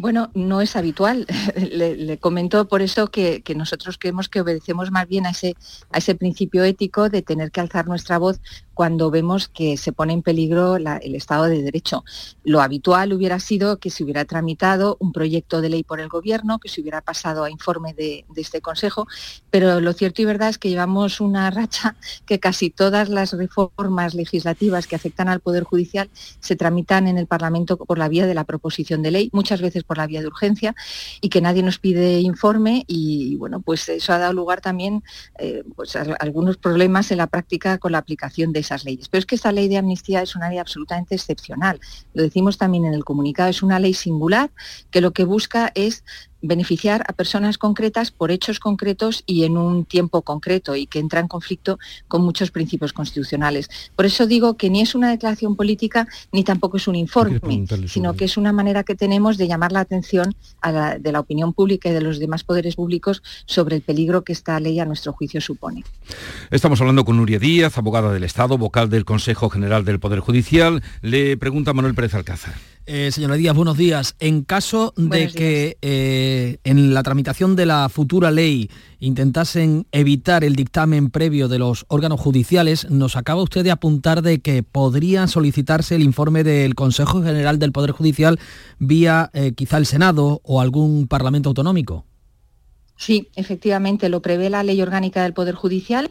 [0.00, 1.26] Bueno, no es habitual.
[1.56, 5.56] le, comento por eso que, nosotros creemos que obedecemos más bien a ese,
[5.92, 8.40] a ese principio ético de tener que alzar nuestra voz
[8.80, 12.02] cuando vemos que se pone en peligro el Estado de Derecho.
[12.44, 16.58] Lo habitual hubiera sido que se hubiera tramitado un proyecto de ley por el Gobierno,
[16.58, 19.06] que se hubiera pasado a informe de, este Consejo,
[19.50, 24.14] pero lo cierto y verdad es que llevamos una racha que casi todas las reformas
[24.14, 28.32] legislativas que afectan al Poder Judicial se tramitan en el Parlamento por la vía de
[28.32, 30.74] la proposición de ley, muchas veces por la vía de urgencia,
[31.20, 35.02] y que nadie nos pide informe y bueno, pues eso ha dado lugar también
[35.38, 38.69] eh, pues a algunos problemas en la práctica con la aplicación de
[39.10, 41.80] Pero es que esta ley de amnistía es una ley absolutamente excepcional.
[42.14, 44.50] Lo decimos también en el comunicado, es una ley singular
[44.90, 46.04] que lo que busca es
[46.42, 51.20] beneficiar a personas concretas por hechos concretos y en un tiempo concreto y que entra
[51.20, 51.78] en conflicto
[52.08, 53.68] con muchos principios constitucionales.
[53.96, 57.40] Por eso digo que ni es una declaración política ni tampoco es un informe,
[57.86, 60.34] sino que es una manera que tenemos de llamar la atención
[61.00, 64.58] de la opinión pública y de los demás poderes públicos sobre el peligro que esta
[64.60, 65.84] ley a nuestro juicio supone.
[66.50, 70.82] Estamos hablando con Nuria Díaz, abogada del Estado, vocal del Consejo General del Poder Judicial.
[71.02, 72.54] Le pregunta Manuel Pérez Alcázar.
[72.92, 74.16] Eh, señora Díaz, buenos días.
[74.18, 78.68] En caso de que eh, en la tramitación de la futura ley
[78.98, 84.40] intentasen evitar el dictamen previo de los órganos judiciales, nos acaba usted de apuntar de
[84.40, 88.40] que podría solicitarse el informe del Consejo General del Poder Judicial
[88.80, 92.06] vía eh, quizá el Senado o algún Parlamento autonómico.
[92.96, 96.10] Sí, efectivamente, lo prevé la Ley Orgánica del Poder Judicial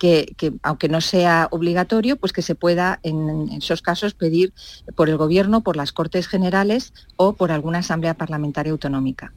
[0.00, 4.54] que, aunque no sea obligatorio, pues que se pueda en, esos casos pedir
[4.96, 9.34] por el Gobierno, por las Cortes Generales o por alguna Asamblea Parlamentaria Autonómica.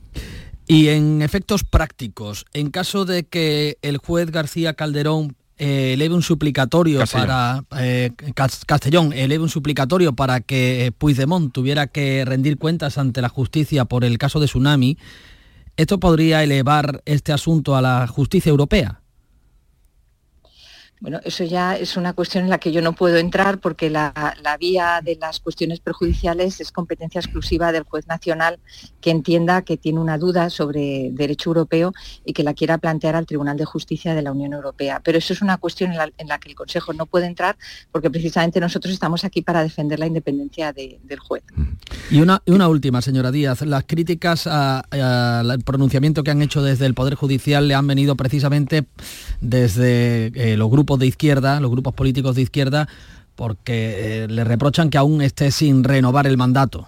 [0.66, 6.24] Y en efectos prácticos, en caso de que el juez García Calderón eh, eleve un
[6.24, 8.12] suplicatorio para eh,
[8.66, 14.04] Castellón eleve un suplicatorio para que Puigdemont tuviera que rendir cuentas ante la justicia por
[14.06, 14.98] el caso de Tsunami,
[15.76, 19.03] ¿esto podría elevar este asunto a la justicia europea?
[21.04, 24.14] Bueno, eso ya es una cuestión en la que yo no puedo entrar porque la,
[24.58, 28.58] vía de las cuestiones perjudiciales es competencia exclusiva del juez nacional
[29.02, 31.92] que entienda que tiene una duda sobre derecho europeo
[32.24, 35.02] y que la quiera plantear al Tribunal de Justicia de la Unión Europea.
[35.04, 37.58] Pero eso es una cuestión en la, que el Consejo no puede entrar
[37.92, 41.44] porque precisamente nosotros estamos aquí para defender la independencia del juez.
[42.12, 43.62] Y una, una última, señora Díaz.
[43.64, 48.86] Las críticas al pronunciamiento que han hecho desde el Poder Judicial le han venido precisamente
[49.42, 52.88] desde eh, los grupos de izquierda, los grupos políticos de izquierda,
[53.36, 56.88] porque eh, le reprochan que aún esté sin renovar el mandato.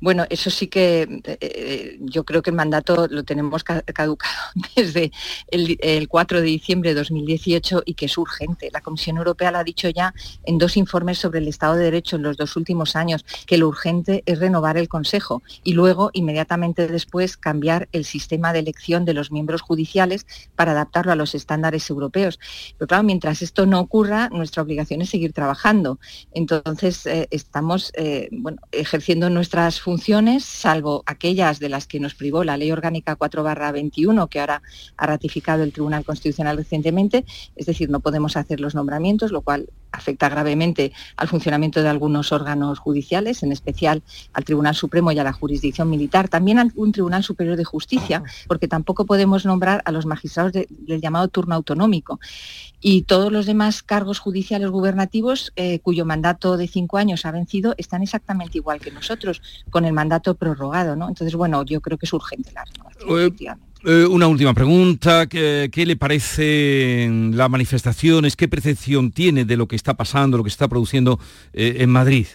[0.00, 4.34] Bueno, eso sí que eh, eh, yo creo que el mandato lo tenemos caducado
[4.76, 5.12] desde
[5.48, 8.70] el, 4 de diciembre de 2018 y que es urgente.
[8.72, 10.14] La Comisión Europea lo ha dicho ya
[10.44, 13.68] en dos informes sobre el Estado de Derecho en los dos últimos años, que lo
[13.68, 19.14] urgente es renovar el Consejo y luego, inmediatamente después, cambiar el sistema de elección de
[19.14, 20.26] los miembros judiciales
[20.56, 22.38] para adaptarlo a los estándares europeos.
[22.78, 25.98] Pero claro, mientras esto no ocurra, nuestra obligación es seguir trabajando.
[26.32, 27.92] Entonces, eh, estamos
[28.30, 34.28] bueno, ejerciendo nuestras funciones salvo aquellas de las que nos privó la Ley Orgánica 4-21,
[34.28, 34.62] que ahora
[34.96, 37.24] ha ratificado el Tribunal Constitucional recientemente,
[37.56, 42.32] es decir, no podemos hacer los nombramientos, lo cual afecta gravemente al funcionamiento de algunos
[42.32, 46.92] órganos judiciales, en especial al Tribunal Supremo y a la jurisdicción militar, también a un
[46.92, 52.18] Tribunal Superior de Justicia, porque tampoco podemos nombrar a los magistrados del llamado turno autonómico
[52.80, 57.74] y todos los demás cargos judiciales gubernativos eh, cuyo mandato de cinco años ha vencido
[57.78, 59.40] están exactamente igual que nosotros,
[59.70, 60.96] con el mandato prorrogado.
[60.96, 61.08] ¿no?
[61.08, 63.08] Entonces, bueno, yo creo que es urgente la renovación.
[63.84, 65.26] Eh, eh, una última pregunta.
[65.26, 68.36] ¿Qué, le parecen las manifestaciones?
[68.36, 71.18] ¿Qué percepción tiene de lo que está pasando, lo que está produciendo
[71.52, 72.26] en Madrid?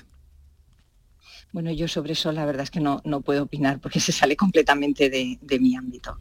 [1.52, 4.36] Bueno, yo sobre eso la verdad es que no, no puedo opinar porque se sale
[4.36, 6.18] completamente de mi ámbito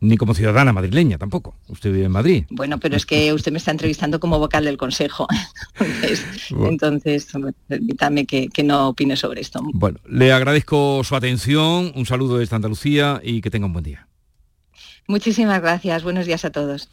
[0.00, 1.56] ni como ciudadana madrileña tampoco.
[1.68, 2.44] Usted vive en Madrid.
[2.50, 5.26] Bueno, pero es que usted me está entrevistando como vocal del Consejo.
[6.68, 7.28] entonces,
[7.66, 9.60] permítame que, no opine sobre esto.
[9.72, 14.08] Bueno, le agradezco su atención, un saludo desde Andalucía y que tenga un buen día.
[15.08, 16.88] Muchísimas gracias, buenos días a todos.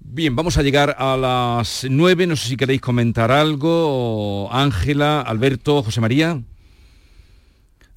[0.00, 5.82] Bien, vamos a llegar a las nueve, no sé si queréis comentar algo, Ángela, Alberto,
[5.82, 6.40] José María.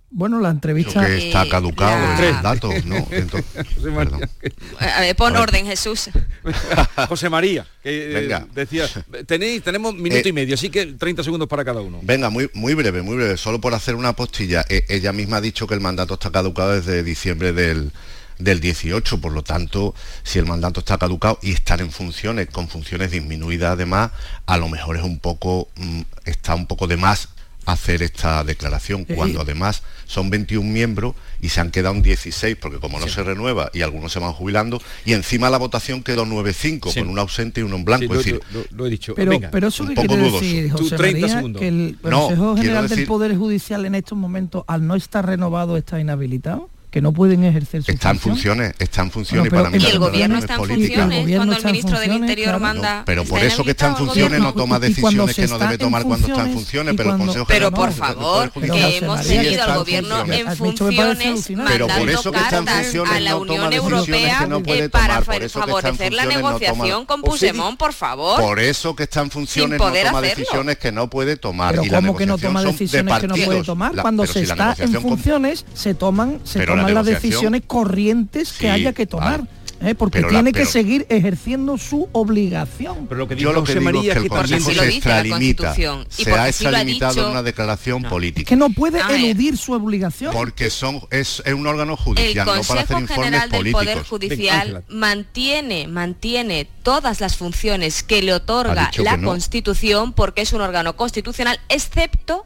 [0.09, 1.05] Bueno, la entrevista...
[1.05, 2.95] que está caducado el dato, ¿no?
[4.79, 6.09] a ver, pon orden, Jesús.
[7.09, 8.87] José María, que eh, decía,
[9.25, 11.99] tenéis, tenemos minuto y eh, medio, así que 30 segundos para cada uno.
[12.03, 14.65] Venga, muy, muy breve, muy breve, solo por hacer una postilla.
[14.69, 17.91] E, ella misma ha dicho que el mandato está caducado desde diciembre del,
[18.39, 22.67] del 18, por lo tanto, si el mandato está caducado y estar en funciones, con
[22.67, 24.11] funciones disminuidas además,
[24.45, 27.29] a lo mejor es un poco, mm, está un poco de más
[27.67, 32.97] hacer esta declaración, cuando además son 21 miembros y se han quedado 16, porque como
[32.97, 37.09] no se renueva y algunos se van jubilando, y encima la votación quedó 9-5, con
[37.09, 38.13] un ausente y uno en blanco.
[38.13, 38.39] es decir,
[38.71, 39.15] lo, he dicho.
[39.15, 43.85] Pero, pero eso que quiere decir, José María, que el Consejo General del Poder Judicial
[43.85, 48.17] en estos momentos, al no estar renovado, está inhabilitado que no pueden ejercer su Están
[48.17, 48.57] función?
[48.57, 51.65] funciones, están funciones bueno, y para mí y el gobierno está en funciones cuando el
[51.65, 52.59] ministro del Interior claro.
[52.59, 52.97] manda...
[52.97, 56.03] No, pero por eso que está en funciones no toma decisiones que no debe tomar
[56.03, 60.25] cuando está en funciones, pero el Consejo Pero por favor, que hemos tenido al gobierno
[60.25, 64.47] en funciones mandando cartas a la Unión Europea
[64.89, 68.41] para favorecer la negociación con Puigdemont, por favor.
[68.41, 71.75] Por eso que está en funciones no toma decisiones que no puede tomar.
[71.75, 73.91] Pero ¿cómo que no toma decisiones que no puede tomar?
[74.01, 79.05] Cuando se está en funciones se toman se toman las decisiones corrientes que haya que
[79.05, 79.43] tomar.
[79.81, 79.95] ¿eh?
[79.95, 83.07] porque tiene que seguir ejerciendo su obligación.
[83.07, 85.75] Pero lo que Yo lo que digo es que el Consejo se extralimita,
[86.09, 88.49] se ha extralimitado en una declaración política.
[88.49, 90.33] que no puede eludir su obligación.
[90.33, 93.83] Porque son es, es un órgano judicial, el no para hacer informes General del políticos.
[93.83, 99.27] Poder Judicial mantiene, mantiene todas las funciones que le otorga la que no.
[99.27, 102.45] Constitución porque es un órgano constitucional, excepto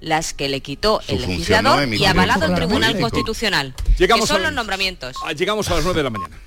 [0.00, 2.98] las que le quitó Su el legislador no y avalado el Tribunal.
[3.00, 3.74] Constitucional.
[3.98, 5.16] Llegamos que son a- los nombramientos.
[5.36, 6.38] Llegamos a las 9 de la mañana.